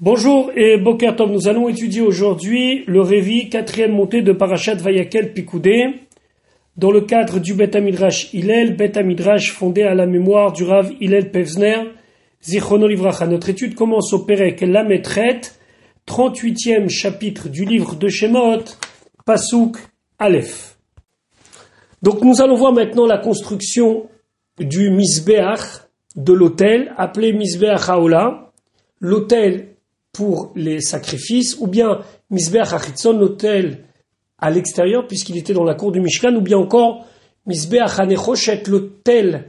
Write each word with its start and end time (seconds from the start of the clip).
Bonjour 0.00 0.50
et 0.56 0.76
Bokertov, 0.76 1.30
nous 1.30 1.46
allons 1.46 1.68
étudier 1.68 2.00
aujourd'hui 2.00 2.82
le 2.88 3.00
Révi, 3.00 3.48
quatrième 3.48 3.92
montée 3.92 4.22
de 4.22 4.32
Parashat 4.32 4.74
Vayakel 4.74 5.32
Pikoudé, 5.32 5.84
dans 6.76 6.90
le 6.90 7.02
cadre 7.02 7.38
du 7.38 7.54
Bet 7.54 7.76
Amidrash 7.76 8.34
Hillel, 8.34 8.74
Bet 8.74 8.98
Amidrash 8.98 9.52
fondé 9.52 9.82
à 9.82 9.94
la 9.94 10.06
mémoire 10.06 10.52
du 10.52 10.64
Rav 10.64 10.90
Hillel 11.00 11.30
Pevzner, 11.30 11.92
Zichrono 12.42 12.88
Livracha. 12.88 13.28
Notre 13.28 13.50
étude 13.50 13.76
commence 13.76 14.12
au 14.12 14.24
Perek 14.24 14.62
Lametret, 14.62 15.42
38e 16.08 16.88
chapitre 16.88 17.48
du 17.48 17.64
livre 17.64 17.94
de 17.94 18.08
Shemot, 18.08 18.64
Pasuk 19.24 19.76
Aleph. 20.18 20.76
Donc 22.02 22.20
nous 22.22 22.42
allons 22.42 22.56
voir 22.56 22.72
maintenant 22.72 23.06
la 23.06 23.18
construction 23.18 24.08
du 24.58 24.90
Misbeach, 24.90 25.60
de 26.16 26.32
l'autel, 26.32 26.92
appelé 26.96 27.32
Misbeach 27.32 27.88
Haola, 27.88 28.50
l'autel 28.98 29.73
pour 30.14 30.52
les 30.56 30.80
sacrifices, 30.80 31.58
ou 31.60 31.66
bien 31.66 31.98
Misbeach 32.30 32.72
Achitzon, 32.72 33.18
l'autel 33.18 33.84
à 34.38 34.50
l'extérieur, 34.50 35.06
puisqu'il 35.06 35.36
était 35.36 35.52
dans 35.52 35.64
la 35.64 35.74
cour 35.74 35.92
du 35.92 36.00
Mishkan, 36.00 36.34
ou 36.36 36.40
bien 36.40 36.56
encore 36.56 37.04
Misbeach 37.46 37.98
Hanechoshet, 37.98 38.62
l'autel 38.68 39.48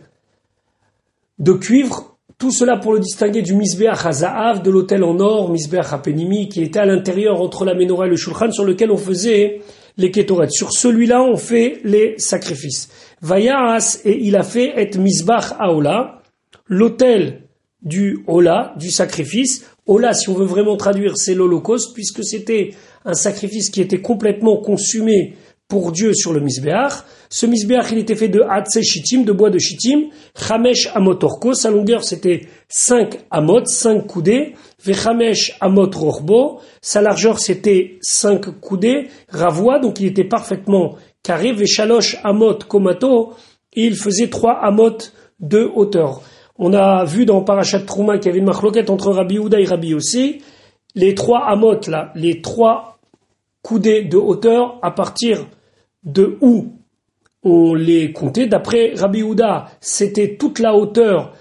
de 1.39 1.53
cuivre, 1.53 2.17
tout 2.37 2.51
cela 2.51 2.77
pour 2.77 2.93
le 2.93 2.99
distinguer 2.99 3.41
du 3.41 3.53
Misbeach 3.53 4.05
Hazaav, 4.05 4.61
de 4.61 4.71
l'autel 4.71 5.03
en 5.03 5.19
or, 5.19 5.49
Misbeach 5.49 5.93
Apenimi, 5.93 6.49
qui 6.49 6.63
était 6.63 6.79
à 6.79 6.85
l'intérieur 6.85 7.39
entre 7.41 7.63
la 7.63 7.75
menorah 7.75 8.07
et 8.07 8.09
le 8.09 8.17
Shulchan, 8.17 8.51
sur 8.51 8.65
lequel 8.65 8.91
on 8.91 8.97
faisait 8.97 9.61
les 9.97 10.11
Ketoret. 10.11 10.49
Sur 10.49 10.71
celui-là, 10.71 11.21
on 11.21 11.37
fait 11.37 11.79
les 11.83 12.15
sacrifices. 12.17 12.89
Vayas, 13.21 14.01
et 14.03 14.19
il 14.25 14.35
a 14.35 14.43
fait 14.43 14.73
et 14.75 14.97
Misbach 14.97 15.53
Aola, 15.59 16.21
l'autel 16.67 17.43
du 17.81 18.23
Ola, 18.27 18.73
du 18.77 18.91
sacrifice. 18.91 19.63
Ola, 19.87 20.13
si 20.13 20.29
on 20.29 20.33
veut 20.33 20.45
vraiment 20.45 20.77
traduire, 20.77 21.15
c'est 21.15 21.35
l'Holocauste, 21.35 21.93
puisque 21.93 22.23
c'était 22.23 22.71
un 23.05 23.13
sacrifice 23.13 23.69
qui 23.69 23.81
était 23.81 24.01
complètement 24.01 24.57
consumé 24.57 25.35
pour 25.67 25.91
Dieu 25.91 26.13
sur 26.13 26.33
le 26.33 26.39
Misbéach. 26.39 27.03
Ce 27.29 27.45
Misbéach, 27.45 27.91
il 27.91 27.99
était 27.99 28.15
fait 28.15 28.27
de 28.27 28.41
Hatse 28.41 28.81
Shittim, 28.81 29.23
de 29.23 29.31
bois 29.31 29.49
de 29.49 29.59
Shittim, 29.59 30.09
Chamesh 30.35 30.89
Amot 30.93 31.23
Orko, 31.23 31.53
sa 31.53 31.69
longueur 31.69 32.03
c'était 32.03 32.47
5 32.69 33.19
Amot, 33.31 33.65
5 33.65 34.05
coudées, 34.05 34.53
Vechamesh 34.83 35.55
Amot 35.61 35.89
Rorbo, 35.91 36.59
sa 36.81 37.01
largeur 37.01 37.39
c'était 37.39 37.97
5 38.01 38.59
coudées, 38.59 39.07
Ravois, 39.29 39.79
donc 39.79 39.99
il 39.99 40.07
était 40.07 40.23
parfaitement 40.23 40.95
carré, 41.23 41.51
Veshalosh 41.51 42.17
Amot 42.23 42.59
Komato, 42.67 43.33
et 43.73 43.85
il 43.85 43.95
faisait 43.95 44.29
3 44.29 44.59
Amot 44.63 44.97
de 45.39 45.69
hauteur. 45.75 46.21
On 46.57 46.73
a 46.73 47.03
vu 47.03 47.25
dans 47.25 47.41
Parashat 47.41 47.81
Trouma 47.81 48.17
qu'il 48.17 48.27
y 48.27 48.29
avait 48.29 48.39
une 48.39 48.45
marloquette 48.45 48.89
entre 48.89 49.11
Rabbi 49.11 49.39
Houda 49.39 49.59
et 49.59 49.65
Rabbi 49.65 49.93
aussi. 49.93 50.41
Les 50.95 51.13
trois 51.13 51.45
amot 51.47 51.81
là, 51.87 52.11
les 52.15 52.41
trois 52.41 52.97
coudées 53.61 54.03
de 54.03 54.17
hauteur 54.17 54.79
à 54.81 54.91
partir 54.91 55.45
de 56.03 56.37
où 56.39 56.73
on 57.43 57.73
les 57.73 58.13
comptait? 58.13 58.47
D'après 58.47 58.93
Rabbi 58.95 59.21
Houda, 59.21 59.67
c'était 59.81 60.37
toute 60.37 60.59
la 60.59 60.75
hauteur, 60.75 61.33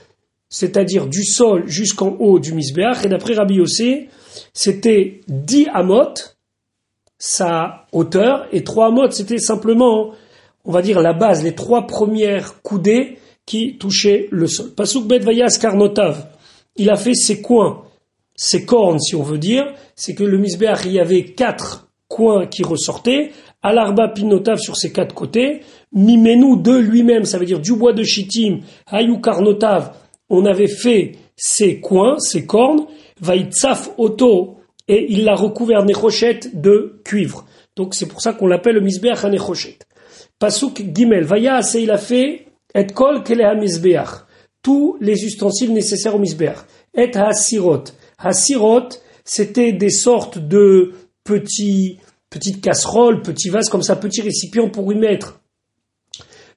c'est-à-dire 0.48 1.06
du 1.06 1.24
sol 1.24 1.64
jusqu'en 1.66 2.16
haut 2.18 2.38
du 2.40 2.52
Misbeach. 2.52 3.04
Et 3.04 3.08
d'après 3.08 3.34
Rabbi 3.34 3.60
aussi, 3.60 4.08
c'était 4.52 5.20
dix 5.28 5.68
amot, 5.72 6.14
sa 7.18 7.86
hauteur, 7.92 8.46
et 8.52 8.64
trois 8.64 8.88
amot, 8.88 9.10
c'était 9.10 9.38
simplement, 9.38 10.10
on 10.64 10.72
va 10.72 10.82
dire, 10.82 11.00
la 11.00 11.12
base, 11.12 11.44
les 11.44 11.54
trois 11.54 11.86
premières 11.86 12.60
coudées 12.62 13.18
qui 13.46 13.76
touchait 13.76 14.28
le 14.30 14.46
sol. 14.46 14.74
Pasuk 14.74 15.06
Bet 15.06 15.20
Vayas 15.20 15.58
Karnotav, 15.60 16.28
il 16.76 16.90
a 16.90 16.96
fait 16.96 17.14
ses 17.14 17.40
coins, 17.40 17.84
ses 18.36 18.64
cornes, 18.64 18.98
si 18.98 19.14
on 19.14 19.22
veut 19.22 19.38
dire, 19.38 19.64
c'est 19.94 20.14
que 20.14 20.24
le 20.24 20.38
Misbeach, 20.38 20.80
il 20.86 20.92
y 20.92 21.00
avait 21.00 21.24
quatre 21.24 21.88
coins 22.08 22.46
qui 22.46 22.62
ressortaient, 22.62 23.32
Alarba 23.62 24.08
Pinotav 24.08 24.58
sur 24.58 24.76
ses 24.76 24.92
quatre 24.92 25.14
côtés, 25.14 25.60
Mimenu 25.92 26.60
de 26.60 26.76
lui-même, 26.76 27.24
ça 27.24 27.38
veut 27.38 27.46
dire 27.46 27.60
du 27.60 27.74
bois 27.74 27.92
de 27.92 28.02
Shittim, 28.02 28.60
Hayou 28.86 29.20
Karnotav, 29.20 29.94
on 30.28 30.44
avait 30.44 30.68
fait 30.68 31.12
ses 31.36 31.80
coins, 31.80 32.18
ses 32.18 32.46
cornes, 32.46 32.86
Vaïtsaf 33.20 33.90
Oto, 33.98 34.56
et 34.88 35.06
il 35.08 35.24
l'a 35.24 35.34
recouvert 35.34 35.84
Nechochet 35.84 36.40
de 36.52 37.00
cuivre. 37.04 37.46
Donc 37.76 37.94
c'est 37.94 38.06
pour 38.06 38.20
ça 38.20 38.32
qu'on 38.32 38.46
l'appelle 38.46 38.74
le 38.74 38.80
Misbeach 38.80 39.24
Nechochet. 39.24 39.78
Pasuk 40.38 40.82
Gimel, 40.94 41.24
Vayas, 41.24 41.74
et 41.74 41.82
il 41.82 41.90
a 41.90 41.98
fait 41.98 42.46
et 42.74 42.86
kol 42.86 43.22
kele 43.22 43.44
tous 44.62 44.96
les 45.00 45.24
ustensiles 45.24 45.72
nécessaires 45.72 46.16
au 46.16 46.18
misbeach. 46.18 46.58
Et 46.94 47.14
hasirot. 47.14 47.84
Hasirot, 48.18 48.88
c'était 49.24 49.72
des 49.72 49.90
sortes 49.90 50.38
de 50.38 50.92
petites 51.24 52.60
casseroles, 52.60 53.22
petits 53.22 53.50
vases 53.50 53.68
comme 53.68 53.82
ça, 53.82 53.96
petits 53.96 54.22
récipients 54.22 54.70
pour 54.70 54.92
y 54.92 54.96
mettre 54.96 55.40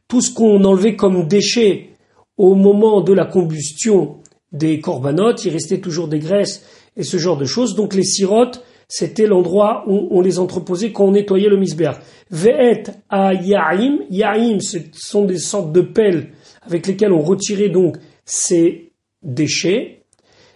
tout 0.07 0.21
ce 0.21 0.33
qu'on 0.33 0.63
enlevait 0.63 0.95
comme 0.95 1.27
déchets 1.27 1.89
au 2.37 2.55
moment 2.55 3.01
de 3.01 3.13
la 3.13 3.25
combustion 3.25 4.17
des 4.51 4.79
corbanotes. 4.79 5.43
Il 5.45 5.51
restait 5.51 5.79
toujours 5.79 6.07
des 6.07 6.19
graisses 6.19 6.63
et 6.95 7.03
ce 7.03 7.17
genre 7.17 7.37
de 7.37 7.45
choses. 7.45 7.75
Donc 7.75 7.93
les 7.93 8.03
sirotes, 8.03 8.63
c'était 8.87 9.27
l'endroit 9.27 9.83
où 9.87 10.07
on 10.11 10.21
les 10.21 10.39
entreposait 10.39 10.91
quand 10.91 11.05
on 11.05 11.11
nettoyait 11.11 11.49
le 11.49 11.57
misbeach. 11.57 11.97
Ve'et 12.31 12.83
à 13.09 13.33
Yaim, 13.33 13.99
Yaim, 14.09 14.59
ce 14.59 14.77
sont 14.93 15.25
des 15.25 15.39
sortes 15.39 15.71
de 15.71 15.81
pelles 15.81 16.29
avec 16.61 16.87
lesquelles 16.87 17.13
on 17.13 17.21
retirait 17.21 17.69
donc 17.69 17.97
ces 18.25 18.91
déchets. 19.21 20.03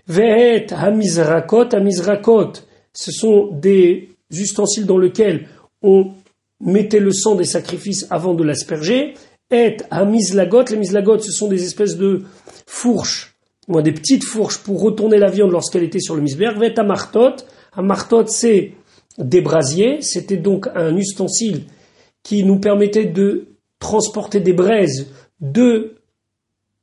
Ve'et 0.08 0.68
à 0.74 0.92
Mizrakot, 0.92 1.70
ce 2.94 3.12
sont 3.12 3.50
des 3.52 4.10
ustensiles 4.32 4.86
dans 4.86 4.98
lesquels 4.98 5.48
on 5.82 6.12
mettait 6.60 7.00
le 7.00 7.12
sang 7.12 7.36
des 7.36 7.46
sacrifices 7.46 8.08
avant 8.10 8.34
de 8.34 8.44
l'asperger. 8.44 9.14
Et 9.52 9.78
à 9.90 10.06
Mizlagot, 10.06 10.64
les 10.70 10.78
Mizlagot, 10.78 11.20
ce 11.20 11.32
sont 11.32 11.48
des 11.48 11.64
espèces 11.64 11.98
de 11.98 12.24
fourches, 12.66 13.36
ou 13.68 13.82
des 13.82 13.92
petites 13.92 14.24
fourches 14.24 14.60
pour 14.60 14.82
retourner 14.82 15.18
la 15.18 15.30
viande 15.30 15.52
lorsqu'elle 15.52 15.84
était 15.84 16.00
sur 16.00 16.16
le 16.16 16.22
misbeach. 16.22 16.56
Ve'et 16.58 16.80
à 16.80 16.84
Martot, 16.84 17.36
un 17.74 17.82
martot, 17.82 18.28
c'est 18.28 18.74
des 19.18 19.42
brasiers. 19.42 20.02
C'était 20.02 20.38
donc 20.38 20.68
un 20.76 20.96
ustensile 20.96 21.64
qui 22.24 22.44
nous 22.44 22.60
permettait 22.60 23.06
de 23.06 23.48
transporter 23.80 24.40
des 24.40 24.54
braises 24.54 25.08
de 25.40 25.96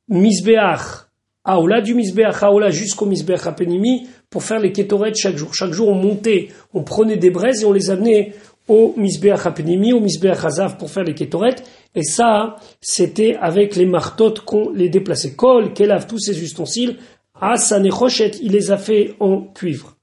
Misbeach 0.09 1.07
Aola, 1.45 1.81
du 1.81 1.93
Misbeach 1.93 2.43
Aola 2.43 2.69
jusqu'au 2.71 3.05
Misbeach 3.05 3.47
Apenimi 3.47 4.07
pour 4.29 4.43
faire 4.43 4.59
les 4.59 4.71
kétorets 4.71 5.13
chaque 5.13 5.37
jour. 5.37 5.53
Chaque 5.53 5.71
jour, 5.71 5.87
on 5.87 5.95
montait, 5.95 6.49
on 6.73 6.83
prenait 6.83 7.17
des 7.17 7.29
braises 7.29 7.63
et 7.63 7.65
on 7.65 7.73
les 7.73 7.89
amenait 7.89 8.33
au 8.67 8.93
Misbeach 8.97 9.45
Apenimi, 9.45 9.93
au 9.93 9.99
Misbeach 9.99 10.43
Hazav 10.43 10.77
pour 10.77 10.91
faire 10.91 11.03
les 11.03 11.15
kétorets. 11.15 11.55
Et 11.95 12.03
ça, 12.03 12.57
c'était 12.81 13.35
avec 13.39 13.75
les 13.75 13.85
martotes 13.85 14.41
qu'on 14.41 14.69
les 14.71 14.89
déplaçait. 14.89 15.33
Kol, 15.33 15.73
Kelav, 15.73 16.05
tous 16.05 16.19
ces 16.19 16.43
ustensiles, 16.43 16.97
Asan 17.41 17.85
et 17.85 18.31
il 18.41 18.51
les 18.51 18.71
a 18.71 18.77
fait 18.77 19.15
en 19.19 19.41
cuivre. 19.41 19.98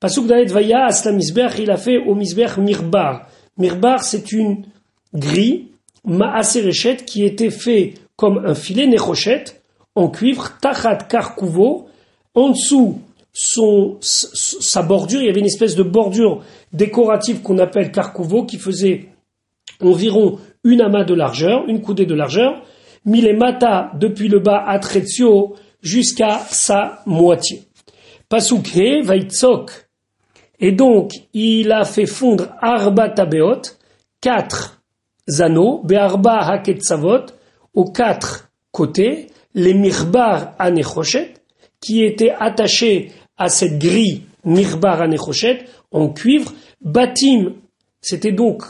Pasuk 0.00 0.26
Dalet 0.26 0.46
Vaya 0.46 0.86
Asla 0.86 1.12
Misbech, 1.12 1.58
il 1.58 1.70
a 1.70 1.76
fait 1.76 1.98
au 1.98 2.14
Misbech 2.14 2.58
Mirbar. 2.58 3.28
Mirbar, 3.58 4.02
c'est 4.02 4.32
une 4.32 4.64
grille, 5.14 5.68
Maaserechet, 6.04 6.96
qui 6.96 7.24
était 7.24 7.50
fait 7.50 7.94
comme 8.16 8.44
un 8.44 8.54
filet 8.54 8.86
Nechochet, 8.86 9.44
en 9.94 10.08
cuivre, 10.08 10.58
Tachat 10.60 10.96
Karkuvo. 11.08 11.88
En 12.34 12.50
dessous, 12.50 13.00
son, 13.32 13.96
sa 14.00 14.82
bordure, 14.82 15.22
il 15.22 15.26
y 15.26 15.30
avait 15.30 15.40
une 15.40 15.46
espèce 15.46 15.76
de 15.76 15.82
bordure 15.82 16.42
décorative 16.72 17.42
qu'on 17.42 17.58
appelle 17.58 17.90
Karkuvo, 17.90 18.44
qui 18.44 18.58
faisait 18.58 19.08
environ 19.80 20.38
une 20.64 20.80
amas 20.80 21.04
de 21.04 21.14
largeur, 21.14 21.64
une 21.68 21.80
coudée 21.80 22.06
de 22.06 22.14
largeur. 22.14 22.62
Milemata, 23.04 23.92
depuis 23.98 24.28
le 24.28 24.40
bas, 24.40 24.64
à 24.66 24.80
jusqu'à 25.82 26.38
sa 26.50 27.02
moitié. 27.06 27.62
Pasuk 28.28 28.74
He, 28.74 29.02
Vaitzok, 29.02 29.83
et 30.60 30.72
donc, 30.72 31.12
il 31.32 31.72
a 31.72 31.84
fait 31.84 32.06
fondre 32.06 32.48
Arba 32.60 33.10
Tabeot, 33.10 33.62
quatre 34.20 34.80
anneaux, 35.38 35.82
Be'arba 35.84 36.38
Haketzavot, 36.38 37.26
aux 37.74 37.90
quatre 37.90 38.50
côtés, 38.70 39.28
les 39.54 39.74
Mirbar 39.74 40.54
Anechochet, 40.58 41.34
qui 41.80 42.02
étaient 42.04 42.34
attachés 42.38 43.12
à 43.36 43.48
cette 43.48 43.78
grille 43.78 44.22
Mirbar 44.44 45.02
Anechochet, 45.02 45.64
en 45.90 46.08
cuivre. 46.08 46.52
Batim, 46.80 47.54
c'était 48.00 48.32
donc 48.32 48.62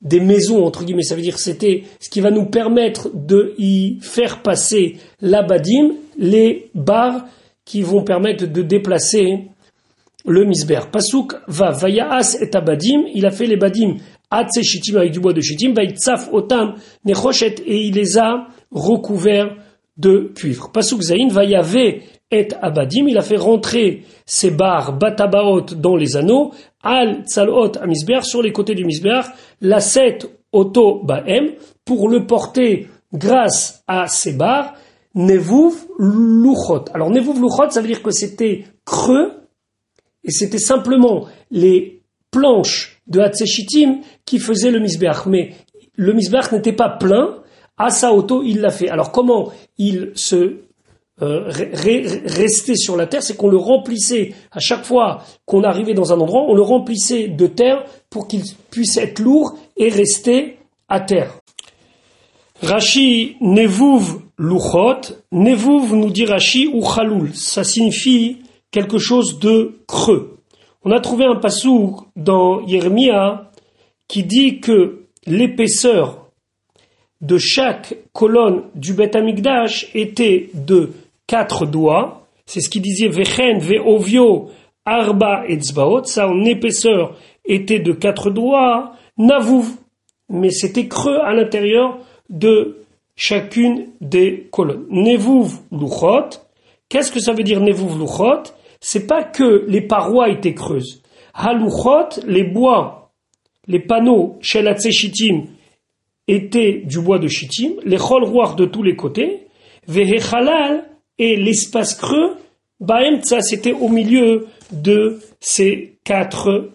des 0.00 0.20
maisons, 0.20 0.64
entre 0.64 0.84
guillemets, 0.84 1.02
ça 1.02 1.14
veut 1.14 1.22
dire 1.22 1.38
c'était 1.38 1.84
ce 2.00 2.08
qui 2.08 2.20
va 2.20 2.30
nous 2.30 2.46
permettre 2.46 3.10
de 3.14 3.54
y 3.58 3.98
faire 4.00 4.42
passer 4.42 4.96
l'abadim, 5.20 5.92
les 6.18 6.70
barres 6.74 7.26
qui 7.64 7.82
vont 7.82 8.02
permettre 8.02 8.46
de 8.46 8.62
déplacer 8.62 9.48
le 10.26 10.44
misber. 10.44 10.80
Pasuk 10.90 11.34
va 11.46 11.70
vayaas 11.70 12.36
et 12.40 12.54
abadim, 12.54 13.04
il 13.14 13.26
a 13.26 13.30
fait 13.30 13.46
les 13.46 13.56
badim 13.56 13.96
atse 14.30 14.62
shitim 14.62 14.96
avec 14.96 15.12
du 15.12 15.20
bois 15.20 15.32
de 15.32 15.40
shitim, 15.40 15.74
tsaf 15.74 16.28
otam 16.32 16.74
nechoshet 17.04 17.56
et 17.66 17.86
il 17.86 17.94
les 17.94 18.18
a 18.18 18.46
recouverts 18.70 19.56
de 19.96 20.32
cuivre. 20.34 20.70
Pasuk 20.72 21.02
zain 21.02 21.28
vayave 21.28 22.00
et 22.30 22.48
abadim, 22.62 23.08
il 23.08 23.18
a 23.18 23.22
fait 23.22 23.36
rentrer 23.36 24.04
ses 24.24 24.50
barres 24.50 24.96
batabaot 24.96 25.74
dans 25.76 25.96
les 25.96 26.16
anneaux, 26.16 26.52
al 26.82 27.24
tzalot 27.26 27.72
amisber 27.80 28.20
sur 28.22 28.42
les 28.42 28.52
côtés 28.52 28.74
du 28.74 28.84
misber, 28.84 29.20
la 29.60 29.80
7 29.80 30.30
auto 30.52 31.02
baem, 31.02 31.50
pour 31.84 32.08
le 32.08 32.26
porter 32.26 32.88
grâce 33.12 33.82
à 33.88 34.06
ces 34.06 34.32
barres, 34.32 34.74
nevuv 35.14 35.74
luchot. 35.98 36.84
Alors 36.94 37.10
nevuv 37.10 37.40
luchot, 37.40 37.70
ça 37.70 37.80
veut 37.80 37.88
dire 37.88 38.02
que 38.02 38.12
c'était 38.12 38.64
creux, 38.84 39.39
et 40.24 40.30
c'était 40.30 40.58
simplement 40.58 41.26
les 41.50 42.02
planches 42.30 43.00
de 43.06 43.20
Hatzechitim 43.20 44.00
qui 44.24 44.38
faisaient 44.38 44.70
le 44.70 44.80
misbeach. 44.80 45.26
Mais 45.26 45.54
le 45.96 46.12
misbeach 46.12 46.52
n'était 46.52 46.72
pas 46.72 46.88
plein, 46.88 47.42
à 47.76 47.90
sa 47.90 48.12
auto, 48.12 48.42
il 48.42 48.60
l'a 48.60 48.70
fait. 48.70 48.88
Alors 48.88 49.10
comment 49.10 49.52
il 49.78 50.12
se 50.14 50.58
euh, 51.22 51.50
restait 51.50 52.76
sur 52.76 52.96
la 52.96 53.06
terre, 53.06 53.22
c'est 53.22 53.36
qu'on 53.36 53.50
le 53.50 53.58
remplissait 53.58 54.32
à 54.52 54.58
chaque 54.58 54.84
fois 54.84 55.22
qu'on 55.44 55.64
arrivait 55.64 55.92
dans 55.92 56.12
un 56.12 56.20
endroit, 56.20 56.44
on 56.48 56.54
le 56.54 56.62
remplissait 56.62 57.28
de 57.28 57.46
terre 57.46 57.84
pour 58.08 58.26
qu'il 58.26 58.42
puisse 58.70 58.96
être 58.96 59.18
lourd 59.18 59.58
et 59.76 59.90
rester 59.90 60.56
à 60.88 61.00
terre. 61.00 61.38
Rashi 62.62 63.36
nevuv 63.40 64.20
luchot, 64.38 65.14
nevuv 65.32 65.94
nous 65.94 66.10
dit 66.10 66.24
Rashi 66.24 66.68
ou 66.72 66.82
ça 67.34 67.64
signifie 67.64 68.38
quelque 68.70 68.98
chose 68.98 69.38
de 69.38 69.80
creux. 69.86 70.38
On 70.84 70.92
a 70.92 71.00
trouvé 71.00 71.24
un 71.24 71.36
passou 71.36 72.06
dans 72.16 72.60
Yermia 72.66 73.50
qui 74.08 74.24
dit 74.24 74.60
que 74.60 75.06
l'épaisseur 75.26 76.30
de 77.20 77.36
chaque 77.36 77.94
colonne 78.12 78.62
du 78.74 78.94
Beth 78.94 79.14
Amikdash 79.14 79.90
était 79.94 80.50
de 80.54 80.90
quatre 81.26 81.66
doigts. 81.66 82.26
C'est 82.46 82.60
ce 82.60 82.70
qui 82.70 82.80
disait 82.80 83.08
Vechen, 83.08 83.58
Veovio, 83.58 84.50
Arba 84.84 85.44
et 85.46 85.56
Tzbaot. 85.56 86.04
Ça, 86.04 86.28
en 86.28 86.44
épaisseur, 86.44 87.16
était 87.44 87.78
de 87.78 87.92
quatre 87.92 88.30
doigts. 88.30 88.92
Navouv. 89.18 89.68
Mais 90.30 90.50
c'était 90.50 90.88
creux 90.88 91.18
à 91.18 91.34
l'intérieur 91.34 91.98
de 92.30 92.78
chacune 93.16 93.88
des 94.00 94.48
colonnes. 94.50 94.86
Nevouv 94.88 95.58
Luchot. 95.72 96.38
Qu'est-ce 96.88 97.12
que 97.12 97.20
ça 97.20 97.32
veut 97.32 97.42
dire 97.42 97.60
Nevouv 97.60 97.98
Luchot? 97.98 98.54
C'est 98.80 99.06
pas 99.06 99.22
que 99.22 99.64
les 99.68 99.82
parois 99.82 100.30
étaient 100.30 100.54
creuses. 100.54 101.02
Haluchot, 101.34 102.20
les 102.26 102.44
bois, 102.44 103.12
les 103.66 103.80
panneaux, 103.80 104.38
la 104.54 104.76
étaient 106.26 106.82
du 106.84 107.00
bois 107.00 107.18
de 107.18 107.28
Shittim, 107.28 107.74
les 107.84 107.98
chol 107.98 108.24
de 108.56 108.64
tous 108.64 108.82
les 108.82 108.96
côtés, 108.96 109.48
Vehechalal, 109.86 110.90
et 111.18 111.36
l'espace 111.36 111.94
creux, 111.94 112.36
ça 113.22 113.42
c'était 113.42 113.74
au 113.74 113.88
milieu 113.88 114.46
de 114.72 115.20
ces 115.38 115.98
quatre 116.02 116.70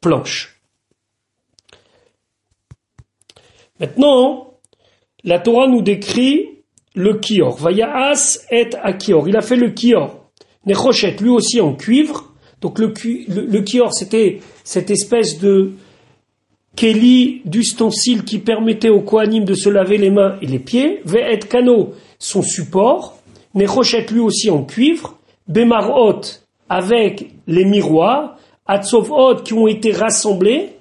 planches. 0.00 0.60
Maintenant, 3.78 4.54
la 5.22 5.38
Torah 5.38 5.68
nous 5.68 5.82
décrit 5.82 6.64
le 6.94 7.14
kior. 7.14 7.56
Vayaas 7.56 8.46
et 8.50 8.70
akior. 8.82 9.28
Il 9.28 9.36
a 9.36 9.40
fait 9.40 9.56
le 9.56 9.70
kior. 9.70 10.17
Nechochet, 10.68 11.16
lui 11.20 11.30
aussi 11.30 11.60
en 11.60 11.72
cuivre. 11.72 12.32
Donc 12.60 12.78
le, 12.78 12.88
kior, 13.62 13.94
c'était 13.94 14.40
cette 14.64 14.90
espèce 14.90 15.38
de 15.38 15.72
keli 16.76 17.40
d'ustensile 17.46 18.24
qui 18.24 18.38
permettait 18.38 18.90
au 18.90 19.00
kohanim 19.00 19.44
de 19.44 19.54
se 19.54 19.70
laver 19.70 19.96
les 19.96 20.10
mains 20.10 20.36
et 20.42 20.46
les 20.46 20.58
pieds. 20.58 21.00
Ve'et 21.04 21.38
kano, 21.38 21.94
son 22.18 22.42
support. 22.42 23.16
Nechochet 23.54 24.06
lui 24.12 24.20
aussi 24.20 24.50
en 24.50 24.64
cuivre, 24.64 25.16
Bemarot 25.48 26.20
avec 26.68 27.30
les 27.46 27.64
miroirs, 27.64 28.36
Atzovot 28.66 29.36
qui 29.36 29.54
ont 29.54 29.66
été 29.66 29.92
rassemblés, 29.92 30.72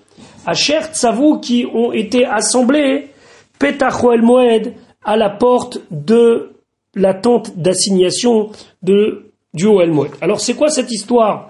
Asher 0.46 0.82
Tzavou 0.94 1.40
qui 1.40 1.66
ont 1.74 1.94
été 1.94 2.26
assemblés, 2.26 3.08
Petachoel 3.58 4.22
Moed 4.22 4.74
à 5.06 5.16
la 5.16 5.30
porte 5.30 5.80
de 5.92 6.52
la 6.94 7.14
tente 7.14 7.58
d'assignation 7.58 8.50
de 8.82 9.27
du 9.58 9.66
Oel 9.66 9.92
Moed. 9.92 10.12
Alors 10.22 10.40
c'est 10.40 10.54
quoi 10.54 10.70
cette 10.70 10.92
histoire 10.92 11.50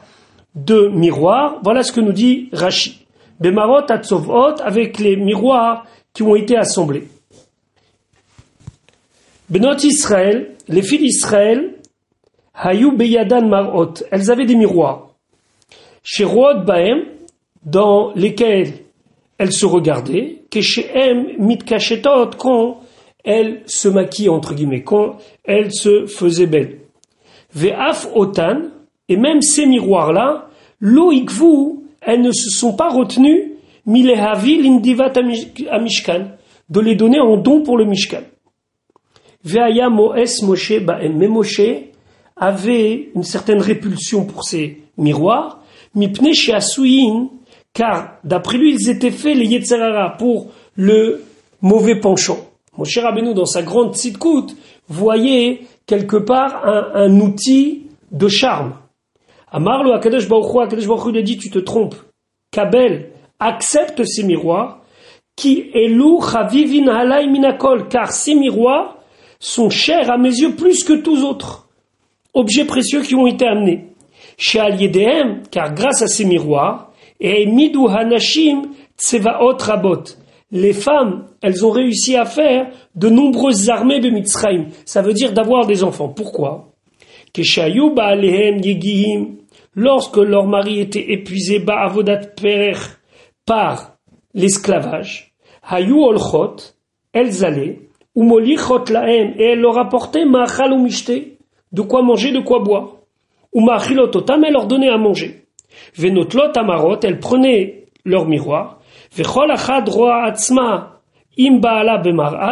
de 0.56 0.88
miroirs 0.88 1.60
Voilà 1.64 1.84
ce 1.84 1.92
que 1.92 2.00
nous 2.00 2.14
dit 2.14 2.50
Rashi. 2.54 3.06
Bemarot 3.40 3.92
Atzovot 3.92 4.62
avec 4.64 4.98
les 4.98 5.16
miroirs 5.16 5.86
qui 6.14 6.24
ont 6.24 6.36
été 6.36 6.58
assemblés. 6.58 7.04
Benot 9.50 9.78
Israël, 9.84 10.56
les 10.68 10.82
filles 10.82 11.00
d'Israël, 11.00 11.76
Hayou 12.56 12.94
Beyadan 12.94 13.48
Marot, 13.48 13.94
elles 14.10 14.32
avaient 14.32 14.46
des 14.46 14.56
miroirs. 14.56 15.10
Chez 16.02 16.24
Rod 16.24 16.66
Baem, 16.66 17.04
dans 17.64 18.14
lesquels 18.16 18.74
elles 19.38 19.54
se 19.54 19.66
regardaient, 19.66 20.44
que 20.50 20.62
chez 20.62 20.90
Em 20.96 21.36
Mitkachetot, 21.38 22.32
quand 22.38 22.80
elles 23.24 23.62
se 23.68 23.88
maquillaient, 23.90 24.30
entre 24.30 24.54
guillemets, 24.54 24.84
quand 24.84 25.18
elles 25.44 25.74
se 25.74 26.08
faisaient 26.08 26.48
belles. 26.48 26.80
Ve'af 27.58 28.08
Otan, 28.14 28.70
et 29.10 29.18
même 29.18 29.42
ces 29.42 29.66
miroirs-là, 29.66 30.48
loikvu, 30.80 31.80
elles 32.02 32.22
ne 32.22 32.32
se 32.32 32.52
sont 32.52 32.76
pas 32.76 32.90
retenues, 32.90 33.54
milehavi 33.88 34.62
l'indivat 34.62 35.14
amishkan, 35.72 36.28
de 36.70 36.80
les 36.80 36.96
donner 36.96 37.20
en 37.20 37.38
don 37.38 37.64
pour 37.64 37.78
le 37.78 37.86
Mishkan. 37.86 38.22
Veaya 39.44 39.90
Moes 39.90 40.44
Moshe 40.44 40.74
Mais 41.16 41.28
Moshe 41.28 41.62
avait 42.36 43.10
une 43.16 43.24
certaine 43.24 43.62
répulsion 43.62 44.26
pour 44.26 44.44
ces 44.44 44.84
miroirs, 44.98 45.64
mipne 45.96 46.30
car 47.74 48.18
d'après 48.24 48.58
lui 48.60 48.76
ils 48.76 48.90
étaient 48.90 49.12
faits 49.12 49.36
les 49.36 49.46
Yetzerara 49.46 50.16
pour 50.18 50.52
le 50.76 51.24
mauvais 51.62 52.00
penchant. 52.00 52.38
Moshe 52.78 53.00
Rabbeinu 53.00 53.34
dans 53.34 53.46
sa 53.46 53.64
grande 53.64 53.96
tzidkout 53.96 54.56
voyait 54.90 55.62
quelque 55.88 56.18
part 56.18 56.62
un, 56.66 57.20
outil 57.20 57.88
de 58.12 58.28
charme. 58.28 58.76
Akadosh 59.52 60.28
Baruch 60.28 60.56
Akadosh 60.62 60.88
Baruch 60.88 61.12
lui 61.12 61.20
a 61.20 61.22
dit 61.24 61.38
tu 61.38 61.50
te 61.50 61.60
trompes. 61.60 61.96
Kabel 62.52 63.12
accepte 63.40 64.04
ces 64.04 64.24
miroirs 64.24 64.82
qui 65.36 65.70
elu 65.74 66.22
chavivin 66.22 66.88
halay 66.88 67.28
minakol 67.28 67.88
car 67.88 68.12
ces 68.12 68.36
miroirs 68.36 68.98
sont 69.40 69.70
chers 69.70 70.12
à 70.12 70.18
mes 70.18 70.30
yeux 70.30 70.56
plus 70.56 70.84
que 70.84 70.94
tous 70.94 71.24
autres 71.24 71.68
objets 72.34 72.66
précieux 72.66 73.02
qui 73.02 73.16
ont 73.16 73.28
été 73.28 73.48
amenés. 73.48 73.88
Chez 74.38 74.60
Aliedem, 74.60 75.44
car 75.50 75.74
grâce 75.74 76.02
à 76.04 76.08
ces 76.08 76.26
miroirs, 76.26 76.92
et 77.20 77.48
Midou 77.48 77.88
Hanashim 77.88 78.68
Tsevaot 78.98 79.58
Rabot, 79.60 80.04
les 80.52 80.74
femmes, 80.74 81.26
elles 81.42 81.66
ont 81.66 81.72
réussi 81.72 82.16
à 82.16 82.26
faire 82.26 82.70
de 82.96 83.10
nombreuses 83.10 83.70
armées 83.70 84.00
de 84.00 84.10
Mitzrayim. 84.10 84.68
Ça 84.86 85.02
veut 85.02 85.14
dire 85.14 85.34
d'avoir 85.34 85.66
des 85.68 85.84
enfants. 85.84 86.10
Pourquoi? 86.10 86.70
Lorsque 89.76 90.18
leur 90.18 90.48
mari 90.48 90.80
était 90.80 91.12
épuisé 91.12 91.60
par 93.46 93.96
l'esclavage, 94.34 95.34
Hayu 95.70 95.94
Olchot, 95.94 96.56
elles 97.14 97.46
allaient 97.46 97.80
laem, 98.16 99.34
et 99.38 99.44
elle 99.44 99.60
leur 99.60 99.78
apportait 99.78 100.26
ma'achal 100.26 100.74
ou 100.74 100.88
de 101.72 101.82
quoi 101.82 102.02
manger, 102.02 102.32
de 102.32 102.40
quoi 102.40 102.60
boire. 102.60 102.94
Ou 103.54 103.62
ma'achilototam, 103.62 104.44
elle 104.46 104.54
leur 104.54 104.68
donnait 104.68 104.90
à 104.90 104.98
manger. 104.98 105.44
Venotlot 105.96 106.58
amarot, 106.58 107.00
elle 107.04 107.20
prenait 107.20 107.86
leur 108.06 108.28
miroir. 108.28 108.77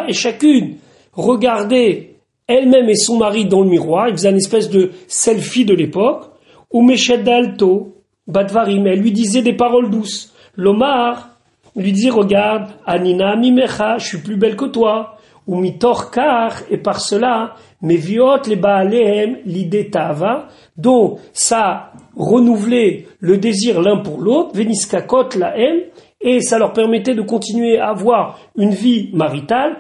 Et 0.07 0.13
chacune 0.13 0.75
regardait 1.13 2.15
elle-même 2.47 2.89
et 2.89 2.95
son 2.95 3.17
mari 3.17 3.45
dans 3.45 3.61
le 3.61 3.69
miroir, 3.69 4.09
il 4.09 4.13
faisait 4.13 4.29
une 4.29 4.37
espèce 4.37 4.69
de 4.69 4.91
selfie 5.07 5.65
de 5.65 5.73
l'époque, 5.73 6.31
ou 6.71 6.81
meshedalto, 6.81 7.95
badvarim, 8.27 8.85
elle 8.87 8.99
lui 8.99 9.11
disait 9.11 9.41
des 9.41 9.53
paroles 9.53 9.89
douces. 9.89 10.33
L'omar 10.55 11.29
lui 11.75 11.91
disait, 11.91 12.09
regarde, 12.09 12.69
Anina 12.85 13.35
mimecha, 13.35 13.97
je 13.97 14.05
suis 14.05 14.17
plus 14.19 14.37
belle 14.37 14.55
que 14.55 14.65
toi 14.65 15.15
ou 15.47 15.57
mitorkar, 15.57 16.63
et 16.71 16.77
par 16.77 16.99
cela, 16.99 17.53
viot 17.81 18.41
les 18.47 18.55
baalehem 18.55 19.37
l'idée 19.45 19.89
tava, 19.89 20.47
dont 20.75 21.19
ça 21.33 21.91
renouvelait 22.17 23.05
le 23.19 23.37
désir 23.37 23.81
l'un 23.81 23.97
pour 23.97 24.19
l'autre, 24.19 24.55
veniskakot 24.55 25.29
la 25.37 25.57
haine, 25.57 25.81
et 26.25 26.41
ça 26.41 26.57
leur 26.57 26.73
permettait 26.73 27.13
de 27.13 27.21
continuer 27.21 27.77
à 27.77 27.89
avoir 27.89 28.39
une 28.57 28.71
vie 28.71 29.11
maritale, 29.13 29.77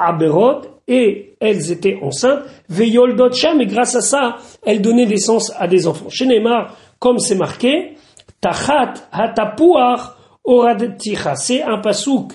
aberot, 0.00 0.62
et 0.88 1.34
elles 1.40 1.70
étaient 1.70 1.98
enceintes, 2.02 2.40
veyoldot 2.68 3.32
sham, 3.32 3.60
et 3.60 3.66
grâce 3.66 3.94
à 3.94 4.00
ça, 4.00 4.36
elles 4.66 4.82
donnaient 4.82 5.06
naissance 5.06 5.52
à 5.56 5.68
des 5.68 5.86
enfants. 5.86 6.08
Chez 6.10 6.26
Neymar, 6.26 6.76
comme 6.98 7.18
c'est 7.20 7.36
marqué, 7.36 7.94
tachat 8.40 8.94
hatapuach 9.12 10.00
orad 10.44 10.96
c'est 11.36 11.62
un 11.62 11.78
pasouk 11.78 12.32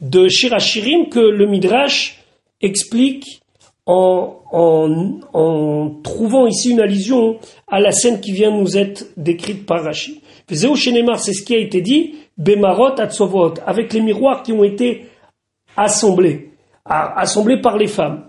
de 0.00 0.28
Shirachirim 0.28 1.08
que 1.08 1.20
le 1.20 1.46
Midrash 1.46 2.22
explique 2.60 3.40
en, 3.86 4.40
trouvant 6.02 6.46
ici 6.46 6.70
une 6.70 6.80
allusion 6.80 7.38
à 7.68 7.80
la 7.80 7.92
scène 7.92 8.20
qui 8.20 8.32
vient 8.32 8.50
nous 8.50 8.76
être 8.76 9.06
décrite 9.16 9.64
par 9.66 9.84
Rashi. 9.84 10.20
c'est 10.48 10.56
ce 11.32 11.42
qui 11.42 11.54
a 11.54 11.58
été 11.58 11.80
dit, 11.80 12.16
Bemarot 12.36 13.00
Atsovot, 13.00 13.54
avec 13.64 13.92
les 13.92 14.00
miroirs 14.00 14.42
qui 14.42 14.52
ont 14.52 14.64
été 14.64 15.06
assemblés, 15.76 16.50
assemblés 16.84 17.60
par 17.60 17.76
les 17.76 17.86
femmes. 17.86 18.24